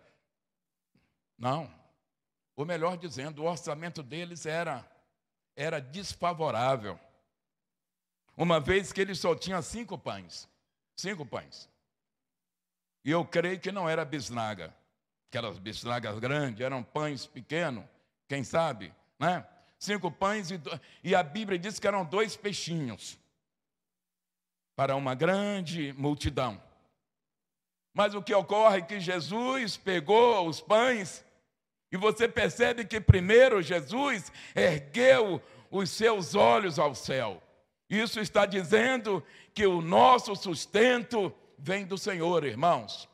Não. 1.38 1.74
Ou 2.56 2.66
melhor 2.66 2.98
dizendo, 2.98 3.42
o 3.44 3.46
orçamento 3.46 4.04
deles 4.04 4.46
era 4.46 4.88
era 5.56 5.80
desfavorável. 5.80 7.00
Uma 8.36 8.60
vez 8.60 8.92
que 8.92 9.02
ele 9.02 9.14
só 9.14 9.36
tinha 9.36 9.62
cinco 9.62 9.98
pães. 9.98 10.50
Cinco 10.96 11.26
pães. 11.26 11.70
E 13.06 13.12
eu 13.12 13.26
creio 13.26 13.60
que 13.60 13.72
não 13.72 13.88
era 13.88 14.04
bisnaga. 14.04 14.74
Aquelas 15.30 15.58
bisnagas 15.60 16.18
grandes, 16.20 16.62
eram 16.62 16.84
pães 16.84 17.26
pequenos, 17.26 17.84
quem 18.28 18.44
sabe, 18.44 18.94
né? 19.20 19.48
Cinco 19.80 20.12
pães 20.12 20.52
e, 20.52 20.62
e 21.04 21.16
a 21.16 21.24
Bíblia 21.24 21.58
diz 21.58 21.80
que 21.80 21.88
eram 21.88 22.06
dois 22.06 22.38
peixinhos 22.38 23.18
para 24.76 24.96
uma 24.96 25.16
grande 25.16 25.92
multidão. 25.94 26.62
Mas 27.94 28.16
o 28.16 28.22
que 28.22 28.34
ocorre 28.34 28.80
é 28.80 28.82
que 28.82 29.00
Jesus 29.00 29.78
pegou 29.78 30.48
os 30.48 30.60
pães 30.60 31.24
e 31.92 31.98
você 31.98 32.28
percebe 32.28 32.86
que 32.86 33.00
primeiro 33.00 33.62
Jesus 33.62 34.32
ergueu 34.56 35.42
os 35.70 35.92
seus 35.92 36.34
olhos 36.34 36.80
ao 36.80 36.96
céu. 36.96 37.42
Isso 37.88 38.20
está 38.20 38.48
dizendo 38.48 39.24
que 39.54 39.68
o 39.68 39.80
nosso 39.82 40.36
sustento 40.36 41.32
vem 41.58 41.86
do 41.86 41.98
Senhor, 41.98 42.44
irmãos. 42.44 43.08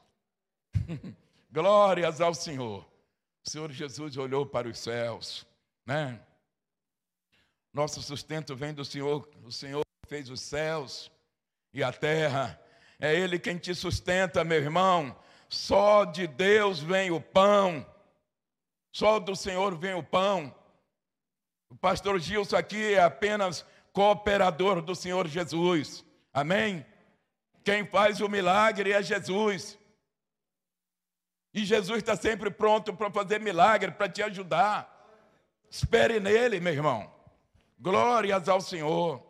Glórias 1.51 2.21
ao 2.21 2.33
Senhor. 2.33 2.87
O 3.45 3.49
Senhor 3.49 3.71
Jesus 3.71 4.15
olhou 4.15 4.45
para 4.45 4.67
os 4.67 4.79
céus, 4.79 5.45
né? 5.85 6.21
Nosso 7.73 8.01
sustento 8.01 8.55
vem 8.55 8.73
do 8.73 8.85
Senhor. 8.85 9.29
O 9.43 9.51
Senhor 9.51 9.83
fez 10.07 10.29
os 10.29 10.39
céus 10.39 11.11
e 11.73 11.83
a 11.83 11.91
terra. 11.91 12.59
É 12.99 13.15
Ele 13.15 13.39
quem 13.39 13.57
te 13.57 13.73
sustenta, 13.73 14.43
meu 14.43 14.57
irmão. 14.57 15.15
Só 15.47 16.05
de 16.05 16.27
Deus 16.27 16.79
vem 16.79 17.11
o 17.11 17.21
pão. 17.21 17.85
Só 18.91 19.19
do 19.19 19.35
Senhor 19.35 19.75
vem 19.77 19.93
o 19.93 20.03
pão. 20.03 20.53
O 21.69 21.75
pastor 21.75 22.19
Gilson 22.19 22.57
aqui 22.57 22.93
é 22.93 23.01
apenas 23.01 23.65
cooperador 23.93 24.81
do 24.81 24.95
Senhor 24.95 25.27
Jesus. 25.27 26.03
Amém? 26.33 26.85
Quem 27.63 27.85
faz 27.85 28.21
o 28.21 28.27
milagre 28.27 28.91
é 28.91 29.01
Jesus. 29.01 29.77
E 31.53 31.65
Jesus 31.65 31.97
está 31.97 32.15
sempre 32.15 32.51
pronto 32.51 32.93
para 32.93 33.09
fazer 33.11 33.39
milagre, 33.39 33.91
para 33.91 34.09
te 34.09 34.21
ajudar. 34.21 34.95
Espere 35.69 36.19
nele, 36.19 36.59
meu 36.59 36.73
irmão. 36.73 37.11
Glórias 37.79 38.49
ao 38.49 38.61
Senhor. 38.61 39.17
O 39.17 39.29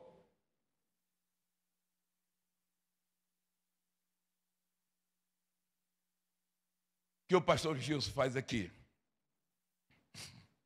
que 7.30 7.36
o 7.36 7.42
pastor 7.42 7.78
Gilson 7.78 8.12
faz 8.12 8.36
aqui? 8.36 8.72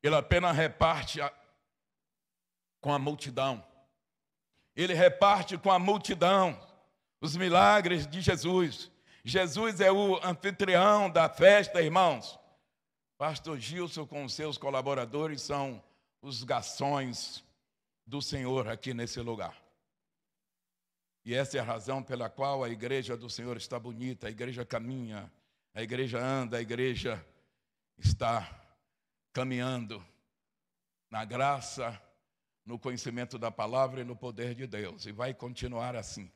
Ele 0.02 0.16
apenas 0.16 0.56
reparte 0.56 1.20
a, 1.20 1.30
com 2.80 2.94
a 2.94 2.98
multidão. 2.98 3.62
Ele 4.74 4.94
reparte 4.94 5.58
com 5.58 5.70
a 5.70 5.78
multidão 5.78 6.58
os 7.20 7.36
milagres 7.36 8.08
de 8.08 8.22
Jesus. 8.22 8.90
Jesus 9.26 9.82
é 9.82 9.92
o 9.92 10.16
anfitrião 10.26 11.10
da 11.10 11.28
festa, 11.28 11.82
irmãos. 11.82 12.40
Pastor 13.18 13.60
Gilson 13.60 14.08
com 14.08 14.28
seus 14.30 14.58
colaboradores 14.58 15.42
são 15.42 15.84
os 16.22 16.46
garçons 16.46 17.44
do 18.08 18.22
Senhor 18.22 18.70
aqui 18.70 18.94
nesse 18.94 19.20
lugar. 19.20 19.62
E 21.26 21.36
essa 21.36 21.58
é 21.58 21.60
a 21.60 21.64
razão 21.64 22.02
pela 22.02 22.30
qual 22.30 22.64
a 22.64 22.70
igreja 22.70 23.18
do 23.18 23.30
Senhor 23.30 23.58
está 23.58 23.78
bonita, 23.78 24.28
a 24.28 24.32
igreja 24.32 24.66
caminha, 24.66 25.30
a 25.74 25.82
igreja 25.82 26.20
anda, 26.20 26.58
a 26.58 26.62
igreja 26.62 27.26
está 27.98 28.48
caminhando 29.32 30.04
na 31.10 31.26
graça 31.26 32.00
no 32.66 32.80
conhecimento 32.80 33.38
da 33.38 33.52
palavra 33.52 34.02
e 34.02 34.04
no 34.04 34.16
poder 34.16 34.56
de 34.56 34.68
Deus. 34.68 35.06
E 35.06 35.12
vai 35.12 35.34
continuar 35.34 35.96
assim. 35.96 36.32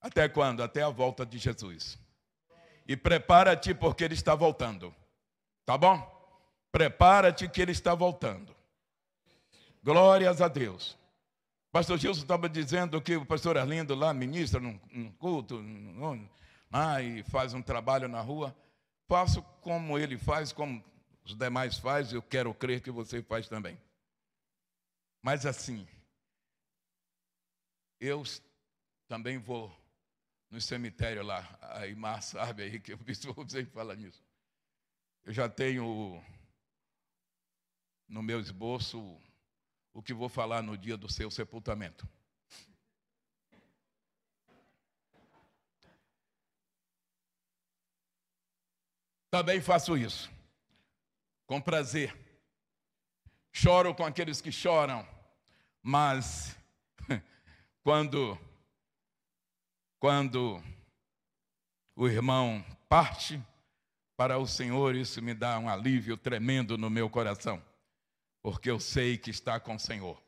Até 0.00 0.28
quando? 0.28 0.62
Até 0.62 0.82
a 0.82 0.90
volta 0.90 1.24
de 1.24 1.38
Jesus. 1.38 1.98
E 2.86 2.96
prepara-te 2.96 3.74
porque 3.74 4.04
ele 4.04 4.14
está 4.14 4.34
voltando. 4.34 4.94
Tá 5.64 5.78
bom? 5.78 6.10
Prepara-te 6.72 7.48
que 7.48 7.62
ele 7.62 7.72
está 7.72 7.94
voltando. 7.94 8.54
Glórias 9.82 10.40
a 10.40 10.48
Deus. 10.48 10.98
Pastor 11.70 11.98
Gilson 11.98 12.22
estava 12.22 12.48
dizendo 12.48 13.00
que 13.00 13.16
o 13.16 13.26
pastor 13.26 13.58
Arlindo 13.58 13.94
lá 13.94 14.12
ministra 14.14 14.60
num, 14.60 14.78
num 14.92 15.10
culto, 15.12 15.60
num, 15.60 16.28
ah, 16.76 17.00
e 17.00 17.22
faz 17.22 17.54
um 17.54 17.62
trabalho 17.62 18.08
na 18.08 18.20
rua. 18.20 18.52
Faço 19.06 19.40
como 19.60 19.96
ele 19.96 20.18
faz, 20.18 20.52
como 20.52 20.84
os 21.24 21.36
demais 21.36 21.78
fazem, 21.78 22.16
eu 22.16 22.22
quero 22.22 22.52
crer 22.52 22.80
que 22.80 22.90
você 22.90 23.22
faz 23.22 23.46
também. 23.46 23.80
Mas 25.22 25.46
assim, 25.46 25.86
eu 28.00 28.24
também 29.06 29.38
vou 29.38 29.72
no 30.50 30.60
cemitério 30.60 31.22
lá, 31.22 31.48
a 31.62 31.86
Imar 31.86 32.20
sabe 32.22 32.64
aí 32.64 32.80
que 32.80 32.92
o 32.92 32.98
bispo 32.98 33.32
sempre 33.48 33.70
fala 33.70 33.94
nisso. 33.94 34.20
Eu 35.22 35.32
já 35.32 35.48
tenho 35.48 36.20
no 38.08 38.20
meu 38.20 38.40
esboço 38.40 39.16
o 39.92 40.02
que 40.02 40.12
vou 40.12 40.28
falar 40.28 40.60
no 40.60 40.76
dia 40.76 40.96
do 40.96 41.08
seu 41.08 41.30
sepultamento. 41.30 42.04
Também 49.34 49.60
faço 49.60 49.96
isso, 49.96 50.30
com 51.44 51.60
prazer. 51.60 52.16
Choro 53.50 53.92
com 53.92 54.06
aqueles 54.06 54.40
que 54.40 54.52
choram, 54.52 55.04
mas 55.82 56.56
quando 57.82 58.38
quando 59.98 60.62
o 61.96 62.06
irmão 62.06 62.64
parte 62.88 63.42
para 64.16 64.38
o 64.38 64.46
Senhor, 64.46 64.94
isso 64.94 65.20
me 65.20 65.34
dá 65.34 65.58
um 65.58 65.68
alívio 65.68 66.16
tremendo 66.16 66.78
no 66.78 66.88
meu 66.88 67.10
coração, 67.10 67.60
porque 68.40 68.70
eu 68.70 68.78
sei 68.78 69.18
que 69.18 69.30
está 69.30 69.58
com 69.58 69.74
o 69.74 69.80
Senhor. 69.80 70.22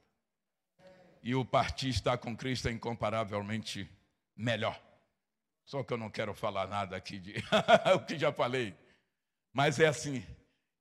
E 1.23 1.33
o 1.33 1.45
partir 1.45 1.91
está 1.91 2.19
com 2.19 2.37
Cristo 2.37 2.67
é 2.67 2.73
incomparavelmente 2.73 3.89
melhor. 4.35 4.77
Só 5.65 5.85
que 5.85 5.93
eu 5.93 5.97
não 5.97 6.11
quero 6.11 6.35
falar 6.35 6.67
nada 6.67 6.97
aqui 6.97 7.21
de 7.21 7.37
o 7.95 8.01
que 8.01 8.19
já 8.19 8.33
falei. 8.33 8.77
Mas 9.57 9.81
é 9.81 9.87
assim. 9.87 10.23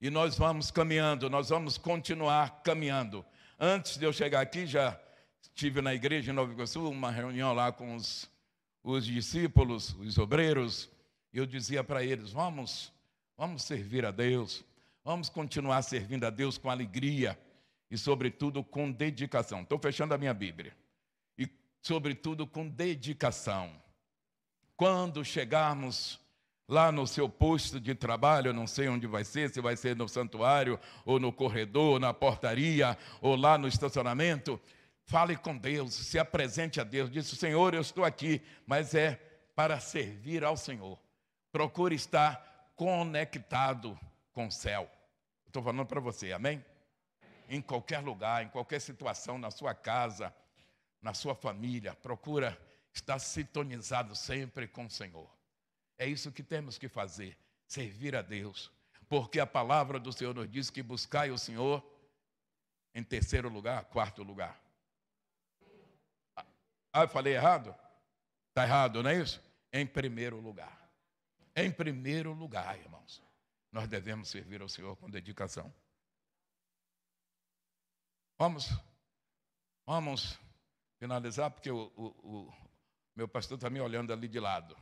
E 0.02 0.10
nós 0.10 0.38
vamos 0.38 0.70
caminhando, 0.70 1.30
nós 1.30 1.48
vamos 1.48 1.78
continuar 1.78 2.62
caminhando. 2.62 3.26
Antes 3.58 3.96
de 3.96 4.04
eu 4.04 4.12
chegar 4.12 4.42
aqui, 4.42 4.68
já 4.68 5.00
estive 5.42 5.82
na 5.82 5.96
igreja 5.96 6.30
em 6.30 6.36
Nova 6.36 6.52
Iguaçu, 6.52 6.90
uma 6.90 7.10
reunião 7.10 7.54
lá 7.54 7.72
com 7.72 7.96
os, 7.96 8.30
os 8.84 9.06
discípulos, 9.06 9.96
os 9.98 10.18
obreiros, 10.18 10.90
e 11.32 11.38
eu 11.38 11.46
dizia 11.46 11.86
para 11.86 12.04
eles: 12.04 12.34
vamos, 12.34 12.92
vamos 13.38 13.64
servir 13.64 14.06
a 14.06 14.12
Deus, 14.12 14.62
vamos 15.06 15.30
continuar 15.30 15.82
servindo 15.82 16.26
a 16.26 16.30
Deus 16.30 16.58
com 16.58 16.70
alegria 16.70 17.40
e, 17.90 17.98
sobretudo, 17.98 18.62
com 18.62 18.92
dedicação. 18.92 19.62
Estou 19.62 19.80
fechando 19.80 20.14
a 20.14 20.18
minha 20.18 20.34
Bíblia. 20.34 20.76
E, 21.38 21.50
sobretudo, 21.82 22.46
com 22.46 22.68
dedicação. 22.68 23.72
Quando 24.76 25.24
chegarmos 25.24 26.20
lá 26.68 26.92
no 26.92 27.06
seu 27.06 27.30
posto 27.30 27.80
de 27.80 27.94
trabalho, 27.94 28.54
não 28.54 28.66
sei 28.66 28.88
onde 28.88 29.06
vai 29.06 29.24
ser, 29.24 29.50
se 29.50 29.62
vai 29.62 29.76
ser 29.76 29.96
no 29.96 30.08
santuário, 30.10 30.80
ou 31.06 31.20
no 31.20 31.32
corredor, 31.32 31.94
ou 31.94 32.00
na 32.00 32.14
portaria, 32.14 32.98
ou 33.22 33.36
lá 33.36 33.58
no 33.58 33.68
estacionamento, 33.68 34.60
fale 35.04 35.36
com 35.36 35.56
Deus, 35.56 35.94
se 35.94 36.18
apresente 36.18 36.82
a 36.82 36.84
Deus, 36.84 37.10
diz: 37.12 37.28
Senhor, 37.28 37.74
eu 37.74 37.82
estou 37.82 38.04
aqui, 38.04 38.42
mas 38.66 38.96
é 38.96 39.16
para 39.56 39.80
servir 39.80 40.44
ao 40.44 40.58
Senhor. 40.58 41.00
Procure 41.52 41.96
estar 41.96 42.72
conectado 42.76 43.98
com 44.34 44.48
o 44.48 44.52
céu. 44.52 44.90
Estou 45.48 45.64
falando 45.64 45.86
para 45.86 46.02
você, 46.02 46.34
amém? 46.34 46.64
Em 47.48 47.62
qualquer 47.62 48.00
lugar, 48.00 48.44
em 48.44 48.50
qualquer 48.50 48.82
situação, 48.82 49.38
na 49.38 49.52
sua 49.52 49.74
casa, 49.74 50.34
na 51.02 51.14
sua 51.14 51.36
família, 51.36 51.94
procura 51.94 52.60
estar 52.92 53.20
sintonizado 53.20 54.16
sempre 54.16 54.68
com 54.68 54.86
o 54.86 54.90
Senhor. 54.90 55.35
É 55.98 56.08
isso 56.08 56.32
que 56.32 56.44
temos 56.44 56.78
que 56.78 56.88
fazer, 56.90 57.38
servir 57.68 58.16
a 58.16 58.22
Deus. 58.22 58.72
Porque 59.08 59.40
a 59.40 59.48
palavra 59.48 60.00
do 60.00 60.12
Senhor 60.12 60.34
nos 60.34 60.50
diz 60.50 60.70
que 60.70 60.82
buscai 60.82 61.32
o 61.32 61.38
Senhor 61.38 61.84
em 62.94 63.04
terceiro 63.04 63.50
lugar, 63.50 63.86
quarto 63.86 64.24
lugar. 64.24 64.60
Ah, 66.92 67.02
eu 67.02 67.10
falei 67.10 67.34
errado? 67.34 67.76
Está 68.50 68.64
errado, 68.64 69.04
não 69.04 69.10
é 69.10 69.22
isso? 69.22 69.42
Em 69.72 69.86
primeiro 69.86 70.40
lugar. 70.40 70.90
Em 71.56 71.72
primeiro 71.72 72.34
lugar, 72.34 72.78
irmãos, 72.80 73.22
nós 73.72 73.88
devemos 73.88 74.30
servir 74.30 74.62
ao 74.62 74.70
Senhor 74.70 74.96
com 74.96 75.10
dedicação. 75.10 75.74
Vamos, 78.38 78.70
vamos 79.86 80.40
finalizar, 80.98 81.52
porque 81.52 81.70
o, 81.70 81.92
o, 81.96 82.06
o 82.24 82.54
meu 83.16 83.28
pastor 83.28 83.58
está 83.58 83.70
me 83.70 83.80
olhando 83.80 84.12
ali 84.12 84.28
de 84.28 84.40
lado. 84.40 84.76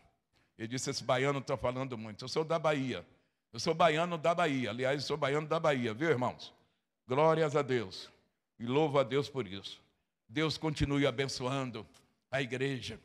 Ele 0.57 0.67
disse: 0.67 0.89
Esse 0.89 1.03
baiano 1.03 1.39
está 1.39 1.57
falando 1.57 1.97
muito. 1.97 2.23
Eu 2.23 2.29
sou 2.29 2.43
da 2.43 2.59
Bahia. 2.59 3.05
Eu 3.51 3.59
sou 3.59 3.73
baiano 3.73 4.17
da 4.17 4.33
Bahia. 4.33 4.69
Aliás, 4.69 5.01
eu 5.01 5.07
sou 5.07 5.17
baiano 5.17 5.47
da 5.47 5.59
Bahia, 5.59 5.93
viu, 5.93 6.09
irmãos? 6.09 6.53
Glórias 7.07 7.55
a 7.55 7.61
Deus. 7.61 8.09
E 8.59 8.65
louvo 8.65 8.99
a 8.99 9.03
Deus 9.03 9.29
por 9.29 9.47
isso. 9.47 9.81
Deus 10.27 10.57
continue 10.57 11.05
abençoando 11.05 11.85
a 12.31 12.41
igreja. 12.41 12.99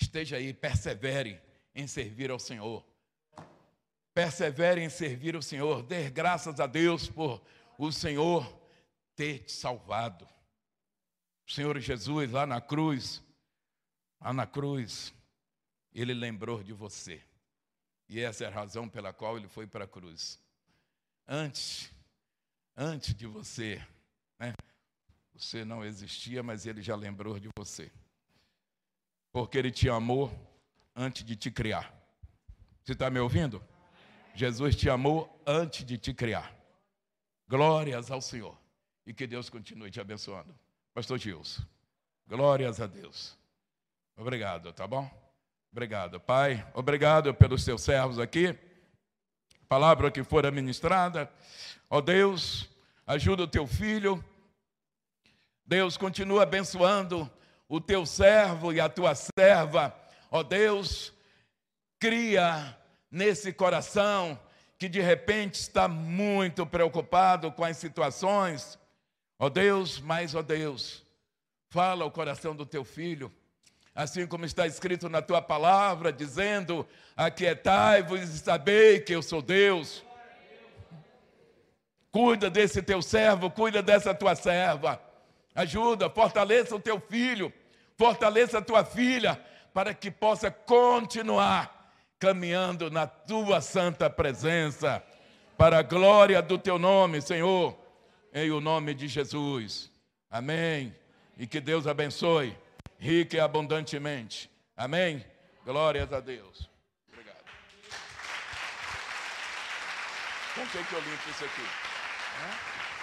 Esteja 0.00 0.36
aí, 0.36 0.54
persevere 0.54 1.40
em 1.74 1.86
servir 1.86 2.30
ao 2.30 2.38
Senhor. 2.38 2.84
Persevere 4.14 4.80
em 4.80 4.88
servir 4.88 5.34
ao 5.34 5.42
Senhor. 5.42 5.82
Dê 5.82 6.08
graças 6.08 6.60
a 6.60 6.66
Deus 6.66 7.08
por 7.08 7.42
o 7.76 7.92
Senhor 7.92 8.50
ter 9.14 9.40
te 9.40 9.52
salvado. 9.52 10.26
O 11.46 11.52
Senhor 11.52 11.78
Jesus 11.78 12.30
lá 12.30 12.46
na 12.46 12.60
cruz, 12.60 13.22
lá 14.20 14.32
na 14.32 14.46
cruz, 14.46 15.12
ele 16.00 16.14
lembrou 16.14 16.62
de 16.62 16.72
você. 16.72 17.22
E 18.08 18.20
essa 18.20 18.44
é 18.44 18.46
a 18.46 18.50
razão 18.50 18.88
pela 18.88 19.12
qual 19.12 19.36
ele 19.36 19.48
foi 19.48 19.66
para 19.66 19.84
a 19.84 19.88
cruz. 19.88 20.40
Antes, 21.26 21.90
antes 22.76 23.14
de 23.14 23.26
você, 23.26 23.84
né? 24.38 24.54
Você 25.34 25.64
não 25.64 25.84
existia, 25.84 26.42
mas 26.42 26.66
ele 26.66 26.82
já 26.82 26.96
lembrou 26.96 27.38
de 27.38 27.48
você. 27.56 27.92
Porque 29.30 29.58
ele 29.58 29.70
te 29.70 29.88
amou 29.88 30.32
antes 30.96 31.24
de 31.24 31.36
te 31.36 31.50
criar. 31.50 31.94
Você 32.82 32.92
está 32.92 33.10
me 33.10 33.20
ouvindo? 33.20 33.62
Jesus 34.34 34.74
te 34.74 34.88
amou 34.88 35.42
antes 35.46 35.84
de 35.84 35.98
te 35.98 36.14
criar. 36.14 36.54
Glórias 37.46 38.10
ao 38.10 38.20
Senhor. 38.20 38.56
E 39.06 39.12
que 39.12 39.26
Deus 39.26 39.48
continue 39.48 39.90
te 39.90 40.00
abençoando. 40.00 40.58
Pastor 40.92 41.18
Gilson. 41.18 41.62
Glórias 42.26 42.80
a 42.80 42.86
Deus. 42.86 43.38
Obrigado, 44.16 44.72
tá 44.72 44.86
bom? 44.86 45.27
Obrigado, 45.78 46.18
Pai. 46.18 46.66
Obrigado 46.74 47.32
pelos 47.32 47.64
teus 47.64 47.82
servos 47.82 48.18
aqui. 48.18 48.52
Palavra 49.68 50.10
que 50.10 50.24
for 50.24 50.50
ministrada. 50.50 51.30
Ó 51.88 52.00
Deus, 52.00 52.68
ajuda 53.06 53.44
o 53.44 53.46
teu 53.46 53.64
filho. 53.64 54.24
Deus, 55.64 55.96
continua 55.96 56.42
abençoando 56.42 57.30
o 57.68 57.80
teu 57.80 58.04
servo 58.04 58.72
e 58.72 58.80
a 58.80 58.88
tua 58.88 59.14
serva. 59.14 59.94
Ó 60.32 60.42
Deus, 60.42 61.12
cria 62.00 62.76
nesse 63.08 63.52
coração 63.52 64.36
que 64.76 64.88
de 64.88 65.00
repente 65.00 65.60
está 65.60 65.86
muito 65.86 66.66
preocupado 66.66 67.52
com 67.52 67.64
as 67.64 67.76
situações. 67.76 68.76
Ó 69.38 69.48
Deus, 69.48 70.00
mas 70.00 70.34
ó 70.34 70.42
Deus, 70.42 71.04
fala 71.70 72.04
o 72.04 72.10
coração 72.10 72.52
do 72.52 72.66
teu 72.66 72.82
filho 72.82 73.32
assim 73.98 74.28
como 74.28 74.44
está 74.44 74.64
escrito 74.64 75.08
na 75.08 75.20
tua 75.20 75.42
palavra, 75.42 76.12
dizendo: 76.12 76.86
Aquietai-vos 77.16 78.20
e 78.20 78.38
sabei 78.38 79.00
que 79.00 79.12
eu 79.12 79.20
sou 79.20 79.42
Deus. 79.42 80.04
Cuida 82.12 82.48
desse 82.48 82.80
teu 82.80 83.02
servo, 83.02 83.50
cuida 83.50 83.82
dessa 83.82 84.14
tua 84.14 84.36
serva. 84.36 85.02
Ajuda, 85.52 86.08
fortaleça 86.08 86.76
o 86.76 86.80
teu 86.80 87.00
filho, 87.00 87.52
fortaleça 87.96 88.58
a 88.58 88.62
tua 88.62 88.84
filha, 88.84 89.40
para 89.74 89.92
que 89.92 90.12
possa 90.12 90.48
continuar 90.48 91.92
caminhando 92.20 92.92
na 92.92 93.04
tua 93.04 93.60
santa 93.60 94.08
presença, 94.08 95.02
para 95.56 95.80
a 95.80 95.82
glória 95.82 96.40
do 96.40 96.56
teu 96.56 96.78
nome, 96.78 97.20
Senhor, 97.20 97.76
em 98.32 98.48
o 98.52 98.60
nome 98.60 98.94
de 98.94 99.08
Jesus. 99.08 99.90
Amém. 100.30 100.94
E 101.36 101.48
que 101.48 101.60
Deus 101.60 101.84
abençoe 101.88 102.56
rica 102.98 103.36
e 103.36 103.40
abundantemente. 103.40 104.50
Amém? 104.76 105.24
Glórias 105.64 106.12
a 106.12 106.20
Deus. 106.20 106.68
Obrigado. 107.08 107.44
Com 110.54 110.66
que, 110.66 110.84
que 110.84 110.92
eu 110.94 111.00
limpo 111.00 111.30
isso 111.30 111.44
aqui? 111.44 111.62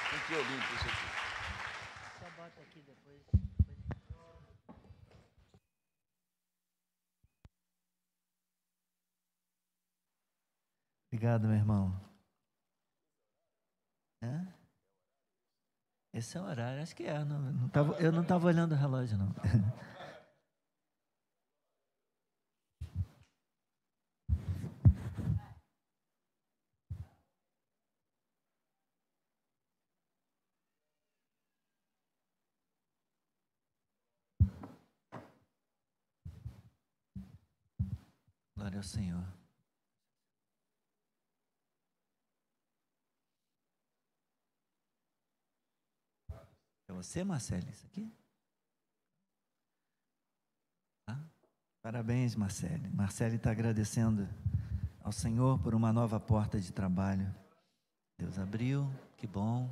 Com 0.09 0.19
que 0.27 0.33
eu 0.33 0.41
limpo 0.41 0.73
isso 0.75 0.85
aqui? 0.85 2.19
Só 2.19 2.29
bota 2.31 2.61
aqui 2.61 2.81
depois. 2.81 3.21
Obrigado, 11.07 11.47
meu 11.47 11.55
irmão. 11.55 12.01
Hã? 14.21 14.54
Esse 16.15 16.37
é 16.37 16.41
o 16.41 16.45
horário, 16.45 16.81
acho 16.81 16.95
que 16.95 17.03
é. 17.03 17.25
Não, 17.25 17.37
não 17.37 17.67
tava, 17.67 17.93
eu 17.99 18.09
não 18.09 18.21
estava 18.21 18.47
olhando 18.47 18.71
o 18.71 18.75
relógio, 18.75 19.17
não. 19.17 19.35
Glória 38.55 38.77
ao 38.77 38.83
Senhor. 38.83 39.44
Você, 47.05 47.23
Marcelo, 47.23 47.69
isso 47.69 47.85
aqui? 47.85 48.11
Ah, 51.07 51.23
parabéns, 51.81 52.35
Marcelo. 52.35 52.89
Marcelo 52.93 53.35
está 53.35 53.51
agradecendo 53.51 54.27
ao 55.01 55.11
Senhor 55.11 55.59
por 55.59 55.75
uma 55.75 55.93
nova 55.93 56.19
porta 56.19 56.59
de 56.59 56.73
trabalho. 56.73 57.33
Deus 58.17 58.39
abriu, 58.39 58.91
que 59.17 59.27
bom. 59.27 59.69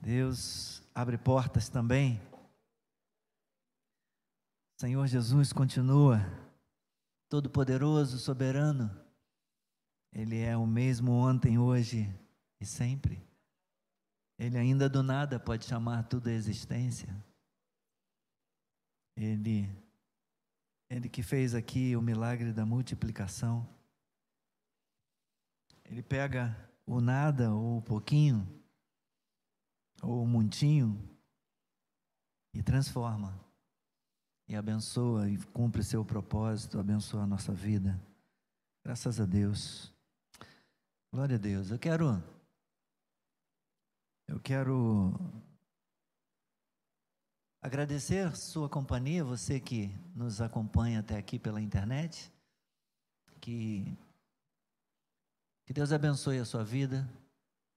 Deus 0.00 0.82
abre 0.94 1.18
portas 1.18 1.68
também. 1.68 2.20
Senhor 4.80 5.06
Jesus 5.06 5.52
continua 5.52 6.20
todo-poderoso, 7.28 8.18
soberano. 8.18 8.90
Ele 10.12 10.40
é 10.40 10.56
o 10.56 10.66
mesmo 10.66 11.12
ontem, 11.12 11.58
hoje 11.58 12.12
e 12.60 12.66
sempre. 12.66 13.31
Ele 14.42 14.58
ainda 14.58 14.88
do 14.88 15.04
nada 15.04 15.38
pode 15.38 15.64
chamar 15.66 16.02
tudo 16.08 16.28
a 16.28 16.32
existência. 16.32 17.14
Ele, 19.16 19.70
ele 20.90 21.08
que 21.08 21.22
fez 21.22 21.54
aqui 21.54 21.94
o 21.94 22.02
milagre 22.02 22.52
da 22.52 22.66
multiplicação. 22.66 23.64
Ele 25.84 26.02
pega 26.02 26.56
o 26.84 27.00
nada 27.00 27.54
ou 27.54 27.78
o 27.78 27.82
pouquinho, 27.82 28.44
ou 30.02 30.24
o 30.24 30.26
montinho, 30.26 30.98
e 32.52 32.64
transforma, 32.64 33.38
e 34.48 34.56
abençoa, 34.56 35.30
e 35.30 35.38
cumpre 35.52 35.84
seu 35.84 36.04
propósito, 36.04 36.80
abençoa 36.80 37.22
a 37.22 37.28
nossa 37.28 37.54
vida. 37.54 37.96
Graças 38.84 39.20
a 39.20 39.24
Deus. 39.24 39.94
Glória 41.12 41.36
a 41.36 41.38
Deus. 41.38 41.70
Eu 41.70 41.78
quero 41.78 42.20
eu 44.32 44.40
quero 44.40 45.12
agradecer 47.60 48.34
sua 48.34 48.66
companhia, 48.66 49.22
você 49.22 49.60
que 49.60 49.94
nos 50.16 50.40
acompanha 50.40 51.00
até 51.00 51.18
aqui 51.18 51.38
pela 51.38 51.60
internet. 51.60 52.32
Que, 53.42 53.94
que 55.66 55.74
Deus 55.74 55.92
abençoe 55.92 56.38
a 56.38 56.46
sua 56.46 56.64
vida, 56.64 57.06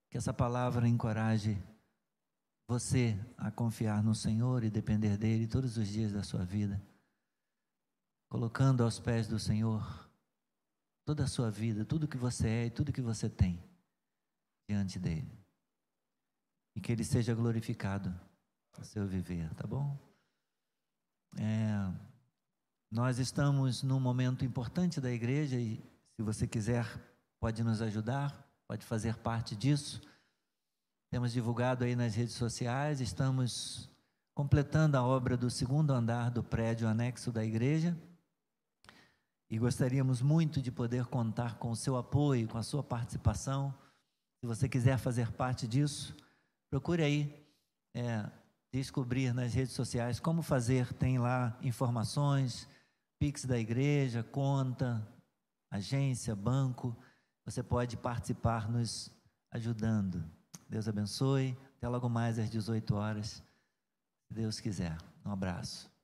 que 0.10 0.18
essa 0.18 0.34
palavra 0.34 0.88
encoraje 0.88 1.62
você 2.70 3.20
a 3.38 3.52
confiar 3.52 4.02
no 4.02 4.16
Senhor 4.16 4.64
e 4.64 4.70
depender 4.70 5.18
dele 5.18 5.48
todos 5.48 5.76
os 5.76 5.90
dias 5.90 6.14
da 6.14 6.24
sua 6.24 6.46
vida. 6.46 6.82
colocando 8.30 8.82
aos 8.82 8.98
pés 8.98 9.28
do 9.28 9.38
Senhor 9.38 10.10
toda 11.06 11.26
a 11.26 11.28
sua 11.28 11.52
vida, 11.52 11.84
tudo 11.84 12.08
que 12.08 12.18
você 12.18 12.48
é 12.48 12.66
e 12.68 12.72
tudo 12.72 12.94
que 12.94 13.02
você 13.02 13.30
tem 13.30 13.62
diante 14.70 14.98
dele. 14.98 15.45
E 16.76 16.82
que 16.82 16.92
ele 16.92 17.04
seja 17.04 17.34
glorificado 17.34 18.14
no 18.78 18.84
seu 18.84 19.08
viver, 19.08 19.54
tá 19.56 19.66
bom? 19.66 19.98
É, 21.38 21.92
nós 22.92 23.20
estamos 23.20 23.84
num 23.84 24.00
momento 24.00 24.46
importante 24.46 25.02
da 25.02 25.12
igreja 25.12 25.58
e 25.58 25.84
se 26.16 26.22
você 26.22 26.48
quiser, 26.48 26.88
pode 27.40 27.64
nos 27.64 27.82
ajudar, 27.82 28.48
pode 28.68 28.86
fazer 28.86 29.18
parte 29.18 29.56
disso. 29.56 30.02
Temos 31.10 31.32
divulgado 31.32 31.84
aí 31.84 31.96
nas 31.96 32.16
redes 32.16 32.36
sociais, 32.36 33.02
estamos 33.02 33.90
completando 34.34 34.98
a 34.98 35.04
obra 35.04 35.38
do 35.38 35.50
segundo 35.50 35.92
andar 35.92 36.30
do 36.30 36.44
prédio 36.44 36.88
anexo 36.88 37.32
da 37.32 37.44
igreja. 37.44 37.98
E 39.50 39.60
gostaríamos 39.60 40.22
muito 40.22 40.62
de 40.62 40.72
poder 40.72 41.06
contar 41.06 41.58
com 41.58 41.72
o 41.72 41.76
seu 41.76 41.96
apoio, 41.98 42.48
com 42.48 42.58
a 42.58 42.64
sua 42.64 42.84
participação. 42.84 43.74
Se 44.40 44.48
você 44.48 44.68
quiser 44.68 44.98
fazer 44.98 45.32
parte 45.32 45.68
disso, 45.68 46.16
procure 46.70 47.04
aí 47.04 47.46
é, 47.94 48.30
descobrir 48.72 49.34
nas 49.34 49.54
redes 49.54 49.74
sociais 49.74 50.20
como 50.20 50.42
fazer. 50.42 50.94
Tem 50.94 51.18
lá 51.18 51.58
informações, 51.62 52.68
Pix 53.18 53.46
da 53.46 53.58
igreja, 53.58 54.24
conta, 54.24 55.06
agência, 55.72 56.36
banco. 56.36 56.96
Você 57.46 57.64
pode 57.64 57.96
participar 57.96 58.70
nos 58.70 59.12
ajudando. 59.52 60.24
Deus 60.70 60.88
abençoe. 60.88 61.58
Até 61.78 61.88
logo 61.88 62.10
mais 62.10 62.40
às 62.40 62.50
18 62.50 62.96
horas, 62.96 63.44
se 64.28 64.34
Deus 64.34 64.60
quiser. 64.60 64.98
Um 65.26 65.32
abraço. 65.32 65.95